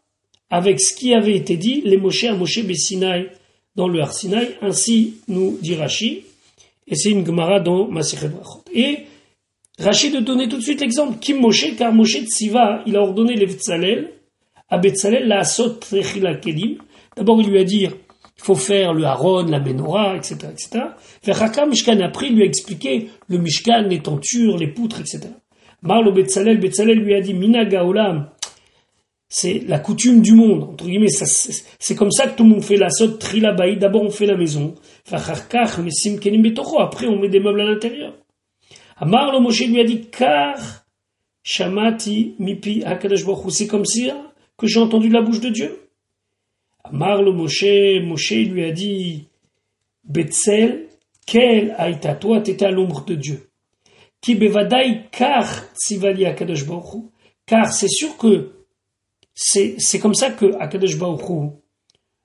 avec 0.50 0.80
ce 0.80 0.94
qui 0.94 1.14
avait 1.14 1.36
été 1.36 1.56
dit, 1.56 1.80
les 1.84 1.96
Moshe 1.96 2.24
à 2.24 2.34
Moshe 2.34 2.62
Bessinaï 2.62 3.30
dans 3.76 3.88
le 3.88 4.00
Arsinaï, 4.00 4.56
ainsi 4.60 5.14
nous 5.28 5.58
dit 5.60 5.74
Rashi, 5.74 6.24
et 6.86 6.96
c'est 6.96 7.10
une 7.10 7.24
Gemara 7.24 7.60
dans 7.60 7.86
Masechet. 7.86 8.30
Et 8.74 9.06
Rashi 9.78 10.10
de 10.10 10.20
donner 10.20 10.48
tout 10.48 10.58
de 10.58 10.62
suite 10.62 10.80
l'exemple, 10.80 11.18
Kim 11.20 11.40
Moshe, 11.40 11.76
car 11.76 11.92
Moshe 11.92 12.24
Tsiva, 12.24 12.82
il 12.86 12.96
a 12.96 13.00
ordonné 13.00 13.34
les 13.34 13.46
Betzalel, 13.46 14.12
à 14.70 14.78
Betzalel, 14.78 15.26
la 15.28 15.40
Asot 15.40 15.70
Trechila 15.80 16.36
Kedim. 16.36 16.76
D'abord, 17.16 17.40
il 17.40 17.48
lui 17.50 17.58
a 17.58 17.64
dit, 17.64 17.82
il 17.82 17.90
faut 18.36 18.54
faire 18.54 18.94
le 18.94 19.04
Haron, 19.04 19.46
la 19.46 19.60
Menorah, 19.60 20.16
etc., 20.16 20.36
etc. 20.52 20.84
Mishkan, 21.68 22.00
après, 22.00 22.28
il 22.28 22.36
lui 22.36 22.42
a 22.42 22.46
expliqué 22.46 23.10
le 23.28 23.38
Mishkan, 23.38 23.82
les 23.88 24.00
tentures, 24.00 24.56
les 24.56 24.68
poutres, 24.68 25.00
etc. 25.00 25.28
Marlo 25.82 26.12
Betzalel, 26.12 26.58
Betzalel 26.58 26.98
lui 26.98 27.14
a 27.14 27.20
dit, 27.20 27.34
Mina 27.34 27.64
Gaolam, 27.64 28.30
c'est 29.28 29.62
la 29.68 29.78
coutume 29.78 30.22
du 30.22 30.32
monde, 30.32 30.64
entre 30.64 30.86
guillemets. 30.86 31.06
C'est 31.08 31.94
comme 31.94 32.10
ça 32.10 32.26
que 32.26 32.36
tout 32.36 32.42
le 32.42 32.50
monde 32.50 32.64
fait 32.64 32.76
la 32.76 32.90
sot 32.90 33.12
trilabaï. 33.12 33.76
D'abord, 33.76 34.02
on 34.02 34.10
fait 34.10 34.26
la 34.26 34.36
maison. 34.36 34.74
Après, 35.12 37.06
on 37.06 37.18
met 37.18 37.28
des 37.28 37.38
meubles 37.38 37.60
à 37.60 37.64
l'intérieur. 37.64 38.12
Amar 38.96 39.40
Moshe 39.40 39.66
lui 39.66 39.80
a 39.80 39.84
dit, 39.84 40.06
car 40.10 40.58
shamati 41.44 42.34
mipi 42.38 42.82
C'est 43.50 43.66
comme 43.68 43.84
ça 43.84 44.29
que 44.60 44.66
j'ai 44.66 44.78
entendu 44.78 45.08
la 45.08 45.22
bouche 45.22 45.40
de 45.40 45.48
Dieu. 45.48 45.88
Amar 46.84 47.22
le 47.22 47.32
Moshe, 47.32 48.02
Moshe 48.02 48.32
lui 48.32 48.62
a 48.62 48.70
dit, 48.70 49.26
Betzel, 50.04 50.88
quel 51.26 51.74
aïta, 51.78 52.14
toi, 52.14 52.40
t'étais 52.40 52.66
à 52.66 52.70
l'ombre 52.70 53.04
de 53.06 53.14
Dieu. 53.14 53.48
Ki 54.20 54.38
kar 55.10 55.46
sivali 55.74 56.26
hakadosh 56.26 56.66
Car 57.46 57.72
c'est 57.72 57.88
sûr 57.88 58.18
que 58.18 58.52
c'est 59.34 59.98
comme 59.98 60.14
ça 60.14 60.30
que 60.30 60.54
Akadosh 60.60 60.96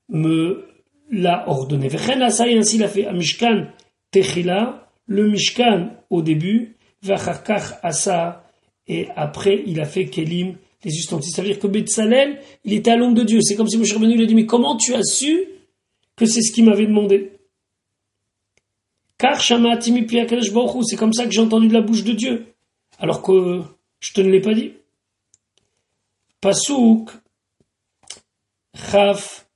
me 0.10 0.68
l'a 1.10 1.48
ordonné. 1.48 1.90
ainsi 2.10 2.78
l'a 2.78 2.90
fait 2.90 3.10
Mishkan 3.14 3.68
Techila, 4.12 4.92
le 5.08 5.30
Mishkan 5.30 5.92
au 6.10 6.22
début, 6.22 6.76
Vacharkach 7.02 7.80
Asa, 7.82 8.44
et 8.88 9.08
après 9.16 9.64
il 9.66 9.80
a 9.80 9.86
fait 9.86 10.08
Kelim, 10.08 10.58
les 10.86 10.96
ustensiles. 10.96 11.34
Ça 11.34 11.42
veut 11.42 11.50
dire 11.50 11.60
que 11.60 11.68
Betzalel, 11.68 12.40
il 12.64 12.74
était 12.74 12.92
à 12.92 12.96
l'ombre 12.96 13.16
de 13.16 13.24
Dieu. 13.24 13.40
C'est 13.42 13.56
comme 13.56 13.68
si 13.68 13.78
Moshe 13.78 13.98
lui 13.98 14.24
a 14.24 14.26
dit, 14.26 14.36
mais 14.36 14.46
comment 14.46 14.78
tu 14.78 14.94
as 14.94 15.04
su 15.04 15.46
que 16.16 16.26
c'est 16.26 16.42
ce 16.42 16.54
qu'il 16.54 16.64
m'avait 16.64 16.86
demandé? 16.86 17.32
Car 19.18 19.42
Baruch 19.50 20.84
c'est 20.84 20.96
comme 20.96 21.14
ça 21.14 21.26
que 21.26 21.32
j'ai 21.32 21.42
entendu 21.42 21.68
de 21.68 21.74
la 21.74 21.82
bouche 21.82 22.04
de 22.04 22.14
Dieu. 22.14 22.46
Alors 23.00 23.22
que 23.22 23.62
je 24.00 24.14
te 24.14 24.22
ne 24.22 24.30
l'ai 24.30 24.42
pas 24.42 24.54
dit. 24.54 24.74
Pasuk 26.40 27.10
Chaf 28.76 29.48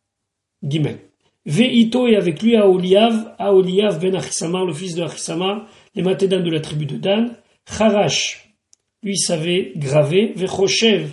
Gimel. 0.63 0.99
Veito 1.45 2.07
et 2.07 2.15
avec 2.15 2.41
lui 2.41 2.55
Aoliav, 2.55 3.35
Aoliav 3.37 3.99
ben 3.99 4.15
Achisama, 4.15 4.63
le 4.65 4.73
fils 4.73 4.95
de 4.95 5.03
Achisama, 5.03 5.67
les 5.95 6.03
matédans 6.03 6.41
de 6.41 6.49
la 6.49 6.59
tribu 6.59 6.85
de 6.85 6.97
Dan. 6.97 7.35
Charash, 7.65 8.53
lui 9.03 9.17
savait 9.17 9.73
graver. 9.75 10.33
Vechoshev, 10.35 11.09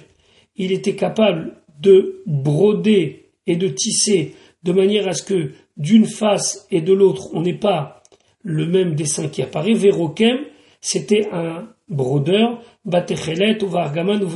il 0.57 0.73
était 0.73 0.97
capable 0.97 1.57
de 1.81 2.23
broder 2.27 3.31
et 3.47 3.57
de 3.57 3.69
tisser 3.69 4.35
de 4.63 4.73
manière 4.73 5.09
à 5.09 5.13
ce 5.13 5.23
que 5.23 5.53
d'une 5.77 6.07
face 6.07 6.67
et 6.71 6.81
de 6.81 6.93
l'autre, 6.93 7.29
on 7.33 7.43
n'ait 7.43 7.55
pas 7.59 8.03
le 8.43 8.67
même 8.67 8.95
dessin 8.95 9.29
qui 9.29 9.43
apparaît. 9.43 9.75
Verokem, 9.75 10.39
c'était 10.81 11.29
un 11.33 11.69
brodeur, 11.89 12.63
Batechelet, 12.85 13.63
ou 13.63 13.69
Vargaman, 13.69 14.23
ou 14.23 14.31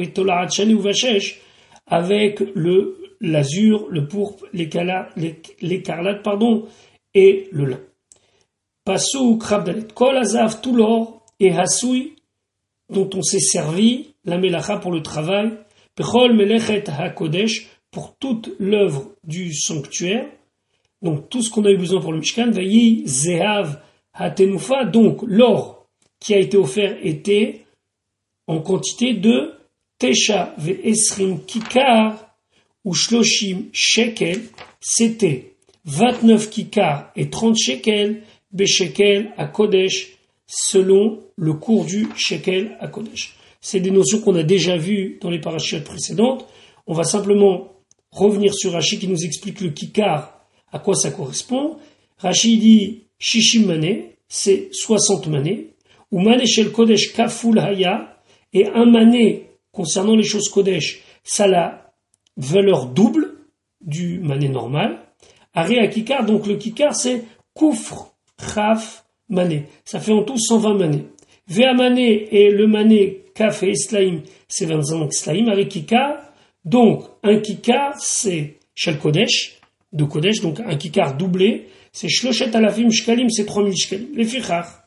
avec 1.86 2.40
le 2.54 2.96
l'azur, 3.20 3.86
le 3.90 4.08
pourpre, 4.08 4.46
l'écarlate, 4.52 6.22
pardon, 6.22 6.66
et 7.14 7.48
le 7.52 7.66
lin. 7.66 7.80
Passou, 8.84 9.36
krabdalet, 9.36 9.88
kol 9.94 10.16
azav, 10.16 10.60
tout 10.60 10.74
l'or, 10.74 11.26
et 11.38 11.52
hasoui, 11.52 12.16
dont 12.88 13.10
on 13.14 13.22
s'est 13.22 13.40
servi, 13.40 14.14
la 14.24 14.38
melacha 14.38 14.78
pour 14.78 14.92
le 14.92 15.02
travail, 15.02 15.52
melechet 16.32 16.84
hakodesh, 16.88 17.68
pour 17.90 18.16
toute 18.16 18.50
l'œuvre 18.58 19.10
du 19.24 19.54
sanctuaire, 19.54 20.26
donc 21.02 21.28
tout 21.28 21.42
ce 21.42 21.50
qu'on 21.50 21.64
a 21.64 21.70
eu 21.70 21.76
besoin 21.76 22.00
pour 22.00 22.12
le 22.12 22.18
Mishkan, 22.18 22.52
zehav 23.04 23.80
hatenufa, 24.12 24.84
donc 24.84 25.22
l'or 25.22 25.86
qui 26.20 26.34
a 26.34 26.38
été 26.38 26.56
offert 26.56 26.98
était 27.02 27.64
en 28.46 28.60
quantité 28.60 29.14
de 29.14 29.54
Tesha 29.98 30.54
esrim 30.82 31.40
kikar 31.44 32.34
ou 32.84 32.94
shloshim 32.94 33.68
shekel, 33.72 34.40
c'était 34.80 35.52
29 35.84 36.50
kikar 36.50 37.10
et 37.16 37.28
30 37.28 37.56
shekel, 37.56 38.22
beshekel 38.52 39.32
à 39.36 39.46
Kodesh, 39.46 40.16
selon 40.46 41.20
le 41.36 41.52
cours 41.54 41.84
du 41.84 42.08
shekel 42.16 42.76
à 42.80 42.88
Kodesh. 42.88 43.34
C'est 43.60 43.80
des 43.80 43.90
notions 43.90 44.20
qu'on 44.20 44.34
a 44.36 44.42
déjà 44.42 44.76
vues 44.76 45.18
dans 45.20 45.30
les 45.30 45.40
parachutes 45.40 45.84
précédentes. 45.84 46.46
On 46.86 46.94
va 46.94 47.04
simplement 47.04 47.72
revenir 48.10 48.54
sur 48.54 48.72
Rashi 48.72 48.98
qui 48.98 49.08
nous 49.08 49.24
explique 49.24 49.60
le 49.60 49.70
kikar, 49.70 50.40
à 50.72 50.78
quoi 50.78 50.94
ça 50.94 51.10
correspond. 51.10 51.76
Rashi 52.18 52.58
dit 52.58 53.02
shishim 53.18 53.66
mané, 53.66 54.16
c'est 54.28 54.70
60 54.72 55.26
manées. 55.26 55.68
Ou 56.10 56.20
mané 56.20 56.46
shel 56.46 56.72
kodesh 56.72 57.12
kaful 57.12 57.58
haya, 57.58 58.16
et 58.52 58.66
un 58.66 58.86
mané 58.86 59.50
concernant 59.72 60.16
les 60.16 60.24
choses 60.24 60.48
kodesh, 60.48 61.02
ça 61.22 61.44
a 61.44 61.48
la 61.48 61.92
valeur 62.36 62.86
double 62.86 63.36
du 63.80 64.18
mané 64.18 64.48
normal. 64.48 64.98
Aré 65.54 65.88
kikar, 65.90 66.24
donc 66.24 66.46
le 66.46 66.56
kikar 66.56 66.94
c'est 66.94 67.24
koufr, 67.54 68.12
chaf, 68.40 69.04
mané. 69.28 69.66
Ça 69.84 70.00
fait 70.00 70.12
en 70.12 70.22
tout 70.22 70.38
120 70.38 70.74
mané. 70.74 71.04
Vea 71.46 71.74
mané 71.74 72.28
le 72.50 72.66
mané 72.66 73.24
et 73.40 73.74
slaim, 73.74 74.22
c'est 74.48 74.66
25 74.66 75.12
slaim. 75.12 75.48
Aré 75.48 75.68
kikar, 75.68 76.18
donc 76.64 77.04
un 77.22 77.38
kikar 77.38 77.94
c'est 77.98 78.58
shel 78.74 78.98
kodesh, 78.98 79.58
de 79.92 80.04
kodesh, 80.04 80.40
donc 80.40 80.60
un 80.60 80.76
kikar 80.76 81.16
doublé, 81.16 81.68
c'est 81.92 82.08
shloshet 82.08 82.54
alafim 82.54 82.90
shkalim, 82.90 83.28
c'est 83.30 83.46
3000 83.46 83.76
shkalim. 83.76 84.08
Les 84.14 84.24
fichar. 84.24 84.84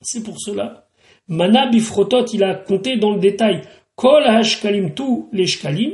C'est 0.00 0.22
pour 0.22 0.40
cela. 0.40 0.88
Mana 1.28 1.66
Bifrotot, 1.66 2.24
il 2.32 2.42
a 2.42 2.54
compté 2.54 2.96
dans 2.96 3.12
le 3.12 3.20
détail 3.20 3.62
Kol 3.96 4.22
tous 4.94 5.28
les 5.32 5.46
Shkalim, 5.46 5.90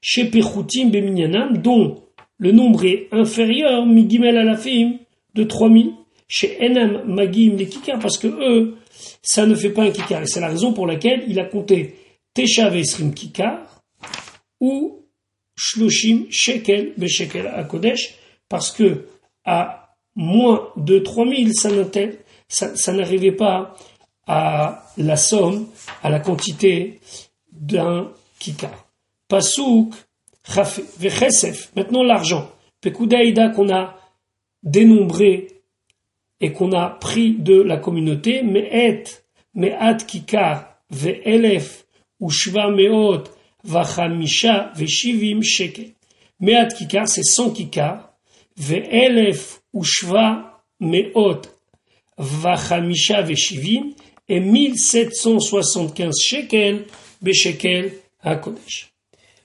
chez 0.00 0.24
Beminyanam, 0.24 1.58
dont 1.58 2.02
le 2.38 2.52
nombre 2.52 2.86
est 2.86 3.08
inférieur, 3.12 3.84
migimel 3.84 4.38
alafim, 4.38 4.94
de 5.34 5.44
3000, 5.44 5.92
chez 6.30 6.56
Enam 6.64 7.02
Magim 7.06 7.56
les 7.56 7.68
Kikar, 7.68 7.98
parce 7.98 8.16
que 8.16 8.28
eux, 8.28 8.76
ça 9.22 9.44
ne 9.46 9.54
fait 9.54 9.70
pas 9.70 9.82
un 9.82 9.90
Kikar. 9.90 10.22
Et 10.22 10.26
c'est 10.26 10.40
la 10.40 10.48
raison 10.48 10.72
pour 10.72 10.86
laquelle 10.86 11.24
il 11.26 11.38
a 11.40 11.44
compté 11.44 11.96
Teshav 12.32 12.76
Esrim 12.76 13.12
Kikar, 13.12 13.58
ou 14.60 15.04
Shloshim 15.56 16.26
Shekel 16.30 16.94
Beshekel 16.96 17.48
à 17.48 17.64
Kodesh, 17.64 18.14
parce 18.48 18.70
que 18.70 19.06
à 19.44 19.96
moins 20.14 20.68
de 20.76 21.00
3000, 21.00 21.54
ça, 21.54 21.70
ça, 22.48 22.76
ça 22.76 22.92
n'arrivait 22.92 23.32
pas 23.32 23.74
à 24.26 24.84
la 24.96 25.16
somme, 25.16 25.66
à 26.02 26.10
la 26.10 26.20
quantité 26.20 27.00
d'un 27.52 28.12
kikar. 28.38 28.86
Pasouk, 29.28 29.92
vechesef, 30.98 31.72
maintenant 31.74 32.02
l'argent. 32.02 32.50
Pekoudaïda 32.80 33.50
qu'on 33.50 33.72
a 33.72 33.96
dénombré 34.62 35.48
et 36.40 36.52
qu'on 36.52 36.72
a 36.72 36.88
pris 36.88 37.32
de 37.32 37.60
la 37.60 37.76
communauté, 37.76 38.42
me'et, 38.42 39.24
me'at 39.54 39.98
kikar, 40.06 40.76
ve'elef, 40.90 41.86
ou 42.18 42.30
shva 42.30 42.70
me'ot, 42.70 43.24
vachamisha, 43.64 44.72
ve'shivim 44.74 45.42
shekel. 45.42 45.92
Me'at 46.40 46.74
kikar, 46.74 47.08
c'est 47.08 47.22
100 47.22 47.50
kikar, 47.50 48.14
ve'elef, 48.56 49.60
ou 49.72 49.84
shva 49.84 50.62
me'ot, 50.80 51.42
vachamisha, 52.16 53.22
ve'shivim, 53.22 53.94
et 54.28 54.40
1775 54.40 56.14
shekels 56.20 56.84
à 58.22 58.36
Kodesh. 58.36 58.92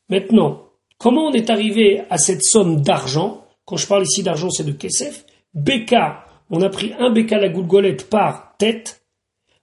Maintenant, 0.09 0.69
comment 0.99 1.27
on 1.27 1.33
est 1.33 1.49
arrivé 1.49 2.03
à 2.09 2.17
cette 2.17 2.43
somme 2.43 2.81
d'argent? 2.81 3.45
Quand 3.65 3.77
je 3.77 3.87
parle 3.87 4.03
ici 4.03 4.21
d'argent, 4.21 4.51
c'est 4.51 4.63
de 4.63 4.73
Kesef. 4.73 5.25
Beka, 5.55 6.24
on 6.49 6.61
a 6.61 6.69
pris 6.69 6.93
un 6.99 7.09
Beka 7.09 7.39
la 7.39 7.49
goulgolette 7.49 8.09
par 8.09 8.55
tête. 8.57 9.01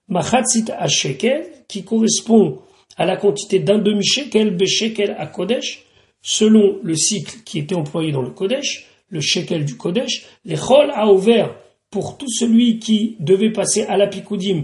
Machatzit 0.07 0.65
à 0.77 0.87
Shekel, 0.87 1.45
qui 1.67 1.83
correspond 1.83 2.59
à 2.97 3.05
la 3.05 3.17
quantité 3.17 3.59
d'un 3.59 3.79
demi-shekel, 3.79 4.55
Beshekel 4.55 5.15
à 5.17 5.27
Kodesh, 5.27 5.85
selon 6.21 6.79
le 6.83 6.95
cycle 6.95 7.39
qui 7.45 7.59
était 7.59 7.75
employé 7.75 8.11
dans 8.11 8.21
le 8.21 8.31
Kodesh, 8.31 8.87
le 9.09 9.21
shekel 9.21 9.65
du 9.65 9.77
Kodesh. 9.77 10.25
Les 10.45 10.55
chol 10.55 10.91
a 10.93 11.11
ouvert 11.11 11.55
pour 11.89 12.17
tout 12.17 12.29
celui 12.29 12.79
qui 12.79 13.15
devait 13.19 13.51
passer 13.51 13.83
à 13.83 13.97
la 13.97 14.07
Pikudim 14.07 14.63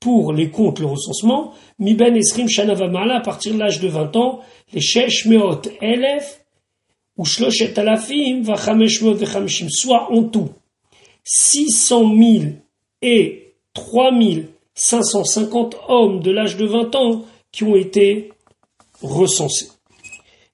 pour 0.00 0.32
les 0.32 0.50
comptes, 0.50 0.80
le 0.80 0.86
recensement, 0.86 1.54
mi 1.78 1.94
ben 1.94 2.16
esrim 2.16 2.48
shanavamala, 2.48 3.18
à 3.18 3.20
partir 3.20 3.54
de 3.54 3.58
l'âge 3.58 3.78
de 3.78 3.86
20 3.86 4.16
ans, 4.16 4.40
les 4.72 4.80
shesh 4.80 5.26
meot 5.26 5.68
elef, 5.80 6.40
ou 7.16 7.24
shloshet 7.24 7.78
alafim, 7.78 8.42
vachamesh 8.42 9.02
meot 9.02 9.14
vechamishim, 9.14 9.68
soit 9.70 10.10
en 10.10 10.24
tout 10.24 10.50
600 11.24 12.16
000 12.16 12.44
et 13.02 13.54
3550 13.74 15.76
hommes 15.88 16.20
de 16.20 16.30
l'âge 16.30 16.56
de 16.56 16.64
20 16.66 16.94
ans 16.94 17.24
qui 17.50 17.64
ont 17.64 17.76
été 17.76 18.32
recensés. 19.02 19.68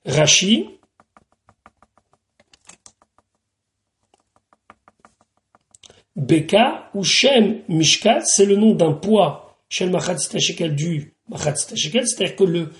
Rashi, 0.04 0.70
Beka 6.16 6.90
ou 6.94 7.04
Shem 7.04 7.60
Mishkat, 7.68 8.24
c'est 8.24 8.44
le 8.44 8.56
nom 8.56 8.74
d'un 8.74 8.92
poids. 8.92 9.44
Machatzita 9.80 10.38
Shekel 10.38 10.74
du 10.74 11.14
Shekel, 11.74 12.08
c'est-à-dire 12.08 12.36
que 12.36 12.44
le 12.44 12.72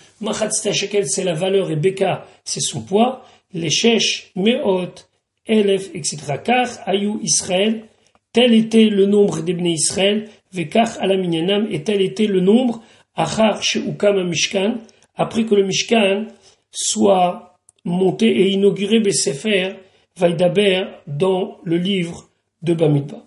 Shekel 0.72 1.08
c'est 1.08 1.22
la 1.22 1.34
valeur 1.34 1.70
et 1.70 1.76
Beka 1.76 2.26
c'est 2.44 2.60
son 2.60 2.80
poids, 2.80 3.24
les 3.52 3.70
Shesh, 3.70 4.32
Meot, 4.34 5.07
Elef, 5.48 5.90
etc. 5.94 6.16
Car 6.44 6.68
Ayou 6.86 7.18
Israël, 7.22 7.84
tel 8.32 8.54
était 8.54 8.88
le 8.90 9.06
nombre 9.06 9.40
des 9.42 9.52
Israël, 9.52 10.28
Vekach 10.52 10.98
Alaminyanam, 11.00 11.66
et 11.70 11.82
tel 11.82 12.00
était 12.00 12.26
le 12.26 12.40
nombre 12.40 12.82
Achar 13.16 13.62
Sheukam 13.62 14.28
Mishkan, 14.28 14.74
après 15.16 15.44
que 15.44 15.54
le 15.54 15.64
Mishkan 15.64 16.26
soit 16.70 17.58
monté 17.84 18.26
et 18.26 18.50
inauguré 18.50 19.00
Besefer, 19.00 19.74
Vaidaber, 20.16 20.84
dans 21.06 21.58
le 21.64 21.76
livre 21.76 22.28
de 22.62 22.74
Bamidba. 22.74 23.24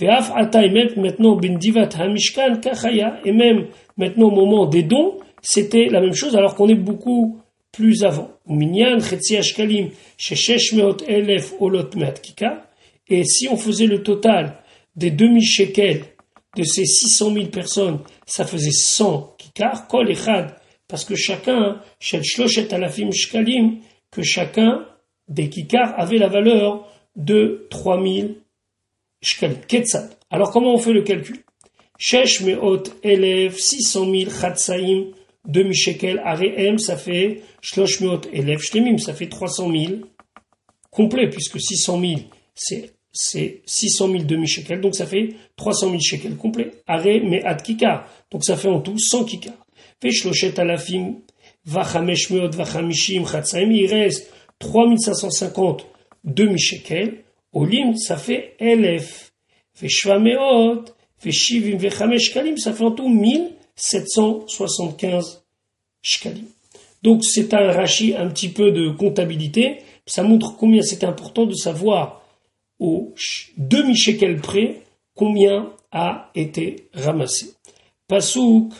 Et 0.00 0.06
maintenant, 0.06 1.36
Bendivat 1.36 1.90
Hamishkan 1.98 2.56
Kachaya, 2.60 3.20
et 3.24 3.32
même 3.32 3.66
maintenant 3.96 4.28
au 4.28 4.34
moment 4.34 4.66
des 4.66 4.82
dons, 4.82 5.18
c'était 5.42 5.88
la 5.90 6.00
même 6.00 6.14
chose 6.14 6.34
alors 6.34 6.54
qu'on 6.54 6.68
est 6.68 6.74
beaucoup 6.74 7.38
plus 7.72 8.04
avant. 8.04 8.31
Elef 11.08 11.54
et 13.08 13.24
si 13.24 13.48
on 13.48 13.56
faisait 13.56 13.86
le 13.86 14.02
total 14.02 14.58
des 14.96 15.10
demi-shekels 15.10 16.04
de 16.56 16.62
ces 16.62 16.84
600 16.84 17.34
000 17.34 17.46
personnes, 17.46 17.98
ça 18.26 18.44
faisait 18.44 18.70
100 18.70 19.36
kikar, 19.38 19.86
kol 19.88 20.10
echad, 20.10 20.54
parce 20.86 21.04
que 21.04 21.14
chacun, 21.14 21.80
shel 21.98 22.22
shloshet 22.22 22.72
alafim 22.74 23.10
shkalim, 23.12 23.78
que 24.10 24.22
chacun 24.22 24.86
des 25.28 25.48
kikars 25.48 25.94
avait 25.98 26.18
la 26.18 26.28
valeur 26.28 26.88
de 27.16 27.66
3000 27.70 28.36
alors 30.30 30.50
comment 30.50 30.74
on 30.74 30.78
fait 30.78 30.92
le 30.92 31.02
calcul? 31.02 31.38
Shesh 31.98 32.40
meot 32.40 32.82
élève 33.04 33.56
600 33.56 34.10
000 34.10 34.30
chatsaim 34.30 35.12
demi 35.46 35.74
shekel 35.74 36.20
areem, 36.24 36.78
ça 36.78 36.96
fait 36.96 37.42
shlosh 37.60 38.00
meot 38.00 38.28
élève 38.32 38.60
shlemim, 38.60 38.98
ça 38.98 39.14
fait 39.14 39.28
300 39.28 39.70
000 39.70 39.92
complet 40.90 41.28
puisque 41.28 41.60
600 41.60 42.00
000 42.00 42.12
c'est 42.54 42.92
c'est 43.14 43.60
600 43.66 44.10
000 44.10 44.22
demi 44.24 44.46
shekel, 44.46 44.80
donc 44.80 44.94
ça 44.94 45.06
fait 45.06 45.34
300 45.56 45.88
000 45.88 46.00
shekels 46.00 46.36
complet. 46.36 46.70
Are 46.86 47.04
me'at 47.04 47.62
kikar, 47.62 48.08
donc 48.30 48.42
ça 48.44 48.56
fait 48.56 48.68
en 48.68 48.80
tout 48.80 48.98
100 48.98 49.24
kikar. 49.24 49.54
Veshloshet 50.02 50.58
alafim 50.58 51.16
vachamesh 51.66 52.30
meot 52.30 52.54
vachamishim 52.54 53.26
chatsaim, 53.26 53.70
il 53.70 53.86
reste 53.86 54.32
3550 54.60 55.86
demi 56.24 56.58
shekel. 56.58 57.24
Olim, 57.52 57.96
ça 57.96 58.16
fait 58.16 58.54
Elef. 58.58 59.32
Fait 59.74 59.88
Shvameot, 59.88 60.84
fait 61.18 61.32
Shivim, 61.32 61.78
fait 61.78 62.18
Shkalim, 62.18 62.56
ça 62.56 62.72
fait 62.72 62.84
en 62.84 62.92
tout 62.92 63.08
1775 63.76 65.42
Shkalim. 66.02 66.46
Donc 67.02 67.24
c'est 67.24 67.54
un 67.54 67.72
rachis 67.72 68.14
un 68.14 68.28
petit 68.28 68.48
peu 68.48 68.70
de 68.70 68.90
comptabilité. 68.90 69.78
Ça 70.06 70.22
montre 70.22 70.56
combien 70.56 70.82
c'est 70.82 71.04
important 71.04 71.46
de 71.46 71.54
savoir 71.54 72.22
au 72.78 73.14
demi-shekel 73.56 74.40
près 74.40 74.82
combien 75.14 75.72
a 75.90 76.30
été 76.34 76.88
ramassé. 76.94 77.54
Pasouk, 78.08 78.72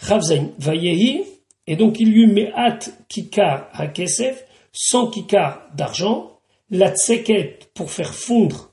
Chavzain, 0.00 0.50
Vayehi, 0.58 1.22
et 1.66 1.76
donc 1.76 2.00
il 2.00 2.08
y 2.08 2.22
eut 2.22 2.26
Me'at 2.26 2.90
Kikar 3.08 3.68
à 3.72 3.86
Kesef, 3.86 4.44
100 4.72 5.10
Kikar 5.10 5.68
d'argent, 5.74 6.38
la 6.70 6.94
tseket 6.94 7.70
pour 7.74 7.90
faire 7.90 8.14
fondre 8.14 8.72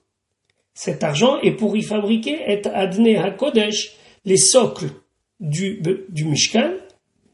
cet 0.73 1.03
argent 1.03 1.39
et 1.41 1.51
pour 1.51 1.77
y 1.77 1.83
fabriquer 1.83 2.39
et 2.47 2.67
adné 2.67 3.17
à 3.17 3.31
Kodesh 3.31 3.95
les 4.25 4.37
socles 4.37 4.89
du, 5.39 5.81
du 6.09 6.25
Mishkan, 6.25 6.73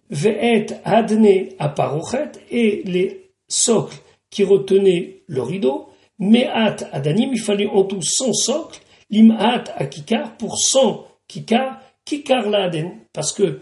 ve'et 0.09 0.67
adné 0.83 1.55
à 1.59 1.69
Parochet 1.69 2.31
et 2.49 2.81
les 2.85 3.29
socles 3.47 3.97
qui 4.29 4.43
retenaient 4.43 5.21
le 5.27 5.41
rideau, 5.41 5.89
me'at 6.19 6.89
adanim, 6.91 7.31
il 7.33 7.39
fallait 7.39 7.67
en 7.67 7.83
tout 7.83 8.01
100 8.01 8.33
socles, 8.33 8.79
lim'at 9.09 9.63
à 9.75 9.85
Kikar 9.85 10.37
pour 10.37 10.57
100 10.57 11.07
Kikar, 11.27 11.79
Kikar 12.05 12.49
l'Aden, 12.49 12.91
parce 13.13 13.31
que 13.31 13.59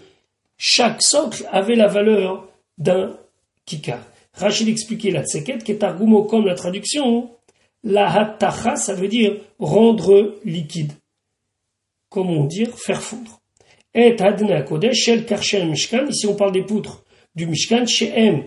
chaque 0.57 1.03
socle 1.03 1.47
avait 1.51 1.75
la 1.75 1.87
valeur 1.87 2.47
d'un 2.77 3.17
Kikar. 3.65 3.99
Rachid 4.33 4.67
expliquait 4.67 5.11
la 5.11 5.23
tseket, 5.23 5.63
qui 5.63 5.71
est 5.71 5.83
argumo 5.83 6.23
comme 6.23 6.45
la 6.45 6.55
traduction. 6.55 7.29
La 7.83 8.11
hatacha, 8.11 8.75
ça 8.75 8.93
veut 8.93 9.07
dire 9.07 9.35
rendre 9.59 10.35
liquide. 10.45 10.93
Comment 12.09 12.45
dire 12.45 12.77
Faire 12.77 13.01
fondre. 13.01 13.41
Et 13.93 14.15
adna 14.21 14.61
kodesh, 14.61 14.97
shel 15.05 15.25
karché 15.25 15.63
mishkan. 15.65 16.07
Ici, 16.07 16.27
on 16.27 16.35
parle 16.35 16.51
des 16.51 16.63
poutres 16.63 17.03
du 17.35 17.47
mishkan. 17.47 17.85
Chez 17.85 18.11
M, 18.15 18.43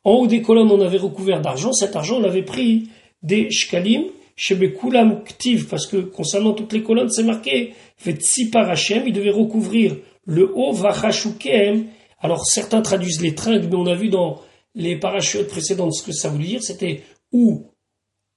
en 0.04 0.12
haut 0.12 0.26
des 0.26 0.42
colonnes, 0.42 0.70
on 0.70 0.80
avait 0.80 0.98
recouvert 0.98 1.40
d'argent. 1.40 1.72
Cet 1.72 1.96
argent, 1.96 2.20
on 2.20 2.24
avait 2.24 2.42
pris 2.42 2.88
des 3.22 3.50
shkalim, 3.50 4.04
shebekulam 4.36 5.22
ktiv, 5.24 5.68
parce 5.68 5.86
que 5.86 5.96
concernant 5.96 6.52
toutes 6.52 6.72
les 6.72 6.82
colonnes, 6.82 7.08
c'est 7.08 7.22
marqué 7.22 7.72
Vetzipar 8.04 8.70
Hashem, 8.70 9.04
il 9.06 9.12
devait 9.12 9.30
recouvrir 9.30 9.96
le 10.24 10.52
haut, 10.54 10.72
vachashukem. 10.72 11.86
Alors, 12.20 12.46
certains 12.46 12.82
traduisent 12.82 13.20
les 13.20 13.34
tringles, 13.34 13.68
mais 13.68 13.76
on 13.76 13.86
a 13.86 13.94
vu 13.94 14.08
dans 14.08 14.40
les 14.74 14.96
parachutes 14.98 15.48
précédentes 15.48 15.94
ce 15.94 16.02
que 16.02 16.12
ça 16.12 16.28
voulait 16.28 16.46
dire. 16.46 16.62
C'était 16.62 17.02
ou 17.32 17.66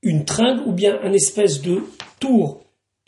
une 0.01 0.26
tringle, 0.26 0.63
ou 0.68 0.72
bien 0.72 0.99
un 1.03 1.13
espèce 1.13 1.61
de 1.61 1.84
tour 2.20 2.61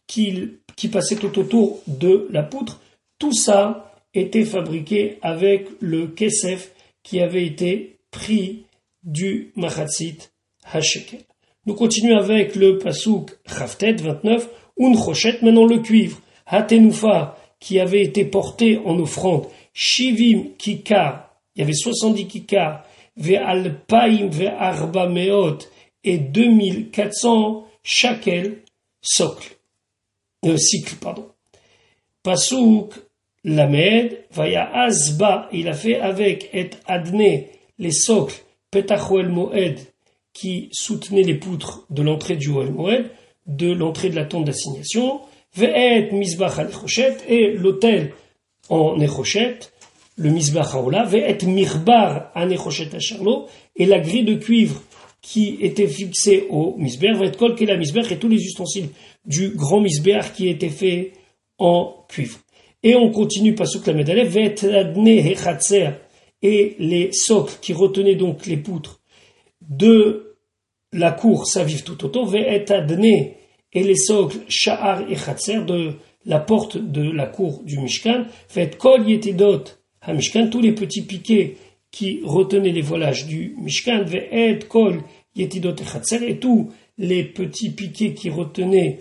qui, 0.08 0.60
passait 0.92 1.16
tout 1.16 1.38
autour 1.40 1.82
de 1.88 2.28
la 2.32 2.44
poutre. 2.44 2.82
Tout 3.20 3.34
ça 3.34 3.94
était 4.14 4.46
fabriqué 4.46 5.18
avec 5.22 5.68
le 5.80 6.08
kesef 6.08 6.72
qui 7.04 7.20
avait 7.20 7.46
été 7.46 8.00
prix 8.12 8.66
du 9.04 9.52
Machatzit 9.56 10.18
Hashekel. 10.64 11.22
Nous 11.66 11.74
continuons 11.74 12.18
avec 12.18 12.56
le 12.56 12.78
Pasuk 12.78 13.32
Raftet 13.46 13.94
29, 13.94 14.50
Unchochet, 14.80 15.40
maintenant 15.42 15.66
le 15.66 15.80
cuivre, 15.80 16.22
Hatenoufa, 16.48 17.38
qui 17.60 17.80
avait 17.80 18.04
été 18.04 18.26
porté 18.26 18.80
en 18.86 18.98
offrande, 19.00 19.48
Shivim 19.74 20.50
Kikar, 20.58 21.30
il 21.56 21.60
y 21.60 21.64
avait 21.64 21.74
70 21.74 22.28
Kikar, 22.28 22.84
Ve'alpaim 23.16 24.30
Ve'arba 24.30 25.08
Meot, 25.08 25.70
et 26.04 26.18
2400 26.18 27.68
Shakel 27.84 28.60
Socle, 29.02 29.58
euh, 30.46 30.58
cycle, 30.58 30.96
pardon. 30.96 31.28
Pasuk 32.24 32.94
Lamed, 33.44 34.26
Vaya 34.32 34.70
Azba, 34.74 35.48
il 35.54 35.68
a 35.68 35.74
fait 35.74 36.00
avec 36.00 36.50
et 36.54 36.70
Adne, 36.86 37.44
les 37.80 37.92
socles 37.92 38.36
Petach 38.72 39.10
Moed 39.10 39.80
qui 40.34 40.70
soutenaient 40.72 41.24
les 41.24 41.36
poutres 41.36 41.86
de 41.90 42.02
l'entrée 42.02 42.36
du 42.36 42.50
Moed, 42.50 43.10
de 43.46 43.72
l'entrée 43.72 44.10
de 44.10 44.16
la 44.16 44.26
tente 44.26 44.46
d'assignation, 44.46 45.22
Et 45.60 47.52
l'autel 47.54 48.14
en 48.70 48.98
Nechochet, 48.98 49.60
le 50.18 50.30
Misbach 50.30 50.74
Haola, 50.74 51.04
Ve'et 51.04 51.38
Mirbar 51.46 52.32
an 52.36 52.46
Nechochet 52.48 52.90
et 53.76 53.86
la 53.86 54.00
grille 54.00 54.24
de 54.24 54.36
cuivre 54.36 54.82
qui 55.22 55.58
était 55.62 55.88
fixée 55.88 56.48
au 56.50 56.76
Misber, 56.78 57.14
Ve'et 57.14 57.32
Kol 57.38 57.56
la 57.60 57.78
Misber, 57.78 58.02
et 58.12 58.18
tous 58.18 58.30
les 58.30 58.44
ustensiles 58.44 58.90
du 59.26 59.50
grand 59.50 59.82
Misber 59.82 60.22
qui 60.36 60.48
étaient 60.48 60.70
faits 60.70 61.12
en 61.58 62.06
cuivre. 62.08 62.40
Et 62.84 62.96
on 62.96 63.12
continue, 63.12 63.56
pas 63.56 63.66
sous 63.66 63.82
la 63.86 63.94
médaille, 63.94 64.28
Ve'et 64.28 64.64
Adne 64.64 65.08
Hechatzer, 65.08 65.92
et 66.42 66.76
les 66.80 67.12
socles 67.12 67.56
qui 67.62 67.74
retenaient 67.74 68.16
donc 68.16 68.46
les 68.46 68.58
poutres 68.58 69.00
de 69.62 70.36
la 70.94 71.12
cour 71.12 71.48
s'avivent 71.48 71.84
tout 71.84 72.06
autour, 72.06 72.28
ve'et 72.28 72.72
adne, 72.72 73.32
et 73.74 73.84
les 73.84 73.96
socles 73.96 74.40
sha'ar 74.48 75.10
et 75.10 75.16
chatser 75.16 75.60
de 75.62 75.94
la 76.26 76.40
porte 76.40 76.78
de 76.78 77.10
la 77.10 77.26
cour 77.26 77.64
du 77.64 77.80
Mishkan, 77.80 78.26
ve'et 78.54 78.78
kol 78.78 79.08
yetidot 79.10 79.78
ha 80.02 80.14
Mishkan, 80.14 80.50
tous 80.50 80.62
les 80.62 80.74
petits 80.74 81.04
piquets 81.04 81.58
qui 81.92 82.22
retenaient 82.24 82.72
les 82.72 82.82
voilages 82.82 83.26
du 83.26 83.56
Mishkan, 83.58 84.04
ve'et 84.04 84.68
kol 84.68 85.02
yetidot 85.36 85.76
et 85.76 86.30
et 86.30 86.40
tous 86.40 86.72
les 86.98 87.24
petits 87.24 87.70
piquets 87.70 88.14
qui 88.14 88.30
retenaient 88.30 89.00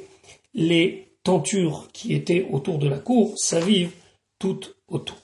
les 0.54 1.08
tentures 1.22 1.88
qui 1.92 2.14
étaient 2.14 2.46
autour 2.50 2.78
de 2.78 2.88
la 2.88 2.98
cour 2.98 3.34
s'avivent 3.36 3.92
tout 4.38 4.60
autour. 4.88 5.16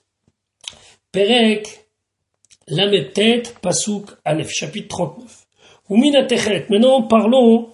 Perek 1.12 1.82
la 2.68 3.05
tête, 3.05 3.57
Pasuk 3.61 4.07
Aleph, 4.24 4.51
chapitre 4.51 4.88
39. 4.88 5.47
Oumina 5.90 6.24
Techet. 6.24 6.66
Maintenant, 6.70 7.03
parlons 7.03 7.72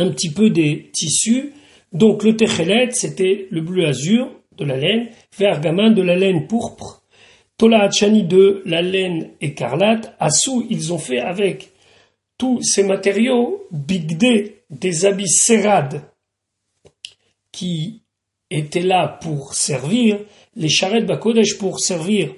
un 0.00 0.10
petit 0.10 0.30
peu 0.30 0.50
des 0.50 0.90
tissus. 0.92 1.52
Donc, 1.92 2.24
le 2.24 2.36
Techelet, 2.36 2.90
c'était 2.92 3.46
le 3.50 3.60
bleu 3.60 3.86
azur 3.86 4.30
de 4.56 4.64
la 4.64 4.76
laine, 4.76 5.08
Vergaman 5.36 5.94
de 5.94 6.02
la 6.02 6.16
laine 6.16 6.46
pourpre, 6.46 7.02
Tola 7.56 7.82
Hachani 7.82 8.24
de 8.24 8.62
la 8.64 8.82
laine 8.82 9.30
écarlate. 9.40 10.14
Assou, 10.18 10.66
ils 10.70 10.92
ont 10.92 10.98
fait 10.98 11.20
avec 11.20 11.70
tous 12.38 12.62
ces 12.62 12.82
matériaux, 12.84 13.66
Bigde, 13.70 14.52
des 14.70 15.04
habits 15.04 15.28
serrades, 15.28 16.02
qui 17.52 18.02
étaient 18.50 18.82
là 18.82 19.18
pour 19.20 19.54
servir, 19.54 20.18
les 20.56 20.68
charrettes 20.68 21.06
Bakodesh 21.06 21.58
pour 21.58 21.80
servir 21.80 22.34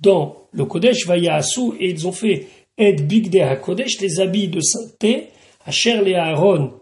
dans 0.00 0.46
le 0.52 0.64
Kodesh 0.64 1.06
Vayasu 1.06 1.72
et 1.78 1.90
ils 1.90 2.06
ont 2.06 2.12
fait 2.12 2.46
Ed 2.78 3.06
Bigde 3.06 3.60
Kodesh, 3.60 4.00
les 4.00 4.20
habits 4.20 4.48
de 4.48 4.60
sainteté, 4.60 5.28
Asher 5.66 6.02
les 6.02 6.14
Aaron, 6.14 6.79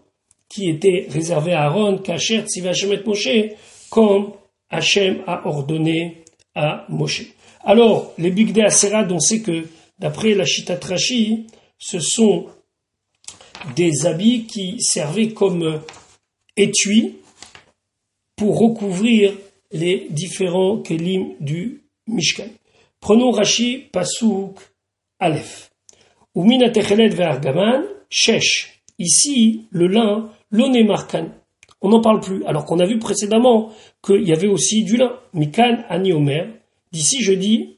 qui 0.49 0.69
étaient 0.69 1.07
réservés 1.09 1.53
à 1.53 1.63
Aaron, 1.65 1.99
Kacher 1.99 2.43
Tzivashem 2.45 3.01
Moshe, 3.05 3.29
comme 3.89 4.33
Hachem 4.69 5.23
a 5.27 5.47
ordonné 5.47 6.23
à 6.55 6.85
Moshe. 6.89 7.23
Alors, 7.63 8.13
les 8.17 8.31
Bigde 8.31 8.59
Aserad, 8.59 9.11
on 9.11 9.19
sait 9.19 9.41
que, 9.41 9.67
d'après 9.99 10.33
la 10.33 10.45
Shitatrashi, 10.45 11.47
ce 11.77 11.99
sont 11.99 12.47
des 13.75 14.05
habits 14.05 14.45
qui 14.45 14.79
servaient 14.79 15.33
comme 15.33 15.81
étui 16.55 17.17
pour 18.35 18.57
recouvrir 18.59 19.33
les 19.71 20.07
différents 20.09 20.77
kelim 20.77 21.35
du 21.39 21.83
Mishkan. 22.07 22.47
Prenons 22.99 23.31
Rashi 23.31 23.89
Pasuk 23.91 24.57
Aleph. 25.19 25.71
Umina 26.35 26.69
Techelet 26.69 27.09
Vergaman, 27.09 27.83
Shesh. 28.09 28.81
Ici, 28.97 29.67
le 29.71 29.87
lin, 29.87 30.31
l'onemarkan. 30.51 31.29
On 31.81 31.89
n'en 31.89 32.01
parle 32.01 32.19
plus, 32.19 32.43
alors 32.45 32.65
qu'on 32.65 32.79
a 32.79 32.85
vu 32.85 32.99
précédemment 32.99 33.71
qu'il 34.03 34.27
y 34.27 34.33
avait 34.33 34.47
aussi 34.47 34.83
du 34.83 34.97
lin. 34.97 35.13
Mikan 35.33 35.83
Aniomer. 35.89 36.45
D'ici, 36.91 37.21
je 37.21 37.33
dis, 37.33 37.77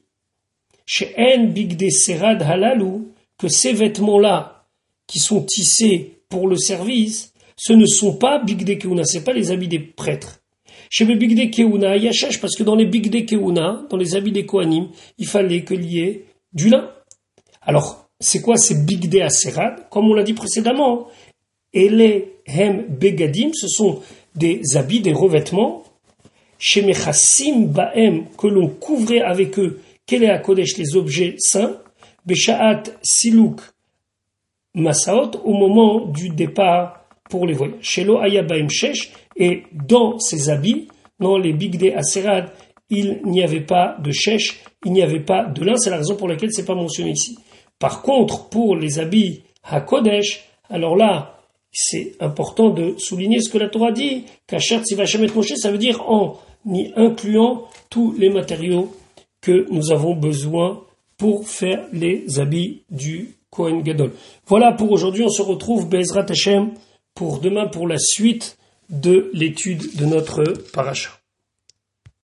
En 1.16 1.44
Bigde 1.44 1.90
Serad 1.90 2.42
Halalu, 2.42 3.08
que 3.38 3.48
ces 3.48 3.72
vêtements-là, 3.72 4.66
qui 5.06 5.18
sont 5.18 5.42
tissés 5.42 6.18
pour 6.28 6.48
le 6.48 6.56
service, 6.56 7.32
ce 7.56 7.72
ne 7.72 7.86
sont 7.86 8.16
pas 8.16 8.42
Bigde 8.42 8.78
Keuna, 8.78 9.04
ce 9.04 9.18
pas 9.18 9.32
les 9.32 9.50
habits 9.50 9.68
des 9.68 9.78
prêtres. 9.78 10.40
Chez 10.90 11.04
les 11.04 11.16
Bigde 11.16 11.54
Keuna, 11.54 11.96
il 11.96 12.04
y 12.04 12.08
a 12.08 12.12
parce 12.40 12.56
que 12.56 12.62
dans 12.62 12.74
les 12.74 12.86
Bigde 12.86 13.26
Keuna, 13.26 13.86
dans 13.88 13.96
les 13.96 14.16
habits 14.16 14.32
des 14.32 14.46
Kohanim, 14.46 14.88
il 15.18 15.26
fallait 15.26 15.64
qu'il 15.64 15.84
y 15.84 16.00
ait 16.00 16.26
du 16.52 16.68
lin. 16.68 16.90
Alors, 17.62 18.08
c'est 18.20 18.40
quoi 18.40 18.56
ces 18.56 18.84
Bigde 18.84 19.14
Aserad 19.16 19.88
Comme 19.90 20.10
on 20.10 20.14
l'a 20.14 20.22
dit 20.22 20.34
précédemment, 20.34 21.08
les 21.72 22.36
Hem 22.46 22.84
Begadim, 22.88 23.50
ce 23.54 23.68
sont 23.68 24.00
des 24.34 24.60
habits, 24.74 25.00
des 25.00 25.12
revêtements, 25.12 25.84
chez 26.58 26.82
Mechassim 26.82 27.66
Baem, 27.66 28.26
que 28.36 28.46
l'on 28.46 28.68
couvrait 28.68 29.22
avec 29.22 29.58
eux, 29.58 29.80
à 30.28 30.38
Kodesh 30.38 30.76
les 30.76 30.94
objets 30.94 31.36
saints, 31.38 31.76
Beshaat 32.26 32.82
Siluk 33.02 33.60
Masaot, 34.74 35.40
au 35.44 35.54
moment 35.54 36.06
du 36.06 36.28
départ 36.28 37.04
pour 37.30 37.46
les 37.46 37.54
voyages. 37.54 37.78
Chez 37.80 38.04
Lo 38.04 38.18
Ayabaim 38.18 38.68
Shesh, 38.68 39.12
et 39.36 39.62
dans 39.72 40.18
ces 40.18 40.50
habits, 40.50 40.88
dans 41.18 41.38
les 41.38 41.54
Bigde 41.54 41.94
Aserad, 41.96 42.50
il 42.90 43.22
n'y 43.24 43.42
avait 43.42 43.62
pas 43.62 43.96
de 44.02 44.12
chèche, 44.12 44.62
il 44.84 44.92
n'y 44.92 45.02
avait 45.02 45.20
pas 45.20 45.44
de 45.44 45.64
lin, 45.64 45.76
c'est 45.76 45.88
la 45.88 45.96
raison 45.96 46.14
pour 46.14 46.28
laquelle 46.28 46.52
c'est 46.52 46.66
pas 46.66 46.74
mentionné 46.74 47.12
ici. 47.12 47.38
Par 47.78 48.02
contre, 48.02 48.50
pour 48.50 48.76
les 48.76 48.98
habits 48.98 49.42
HaKodesh, 49.64 50.44
alors 50.68 50.94
là, 50.94 51.41
c'est 51.72 52.16
important 52.20 52.70
de 52.70 52.94
souligner 52.98 53.40
ce 53.40 53.48
que 53.48 53.58
la 53.58 53.68
Torah 53.68 53.92
dit, 53.92 54.24
qu'Achat 54.46 54.84
Sivachem 54.84 55.24
et 55.24 55.28
Moshe, 55.28 55.54
ça 55.56 55.70
veut 55.70 55.78
dire 55.78 56.08
en 56.08 56.38
y 56.66 56.92
incluant 56.96 57.64
tous 57.90 58.12
les 58.12 58.28
matériaux 58.28 58.94
que 59.40 59.66
nous 59.70 59.90
avons 59.90 60.14
besoin 60.14 60.84
pour 61.16 61.48
faire 61.48 61.86
les 61.92 62.38
habits 62.38 62.82
du 62.90 63.36
Kohen 63.50 63.82
Gadol. 63.82 64.12
Voilà 64.46 64.72
pour 64.72 64.92
aujourd'hui, 64.92 65.24
on 65.24 65.30
se 65.30 65.42
retrouve 65.42 65.88
Bezrat 65.88 66.26
Hashem 66.28 66.72
pour 67.14 67.40
demain 67.40 67.66
pour 67.66 67.88
la 67.88 67.98
suite 67.98 68.58
de 68.90 69.30
l'étude 69.32 69.96
de 69.96 70.04
notre 70.04 70.44
paracha. 70.72 71.21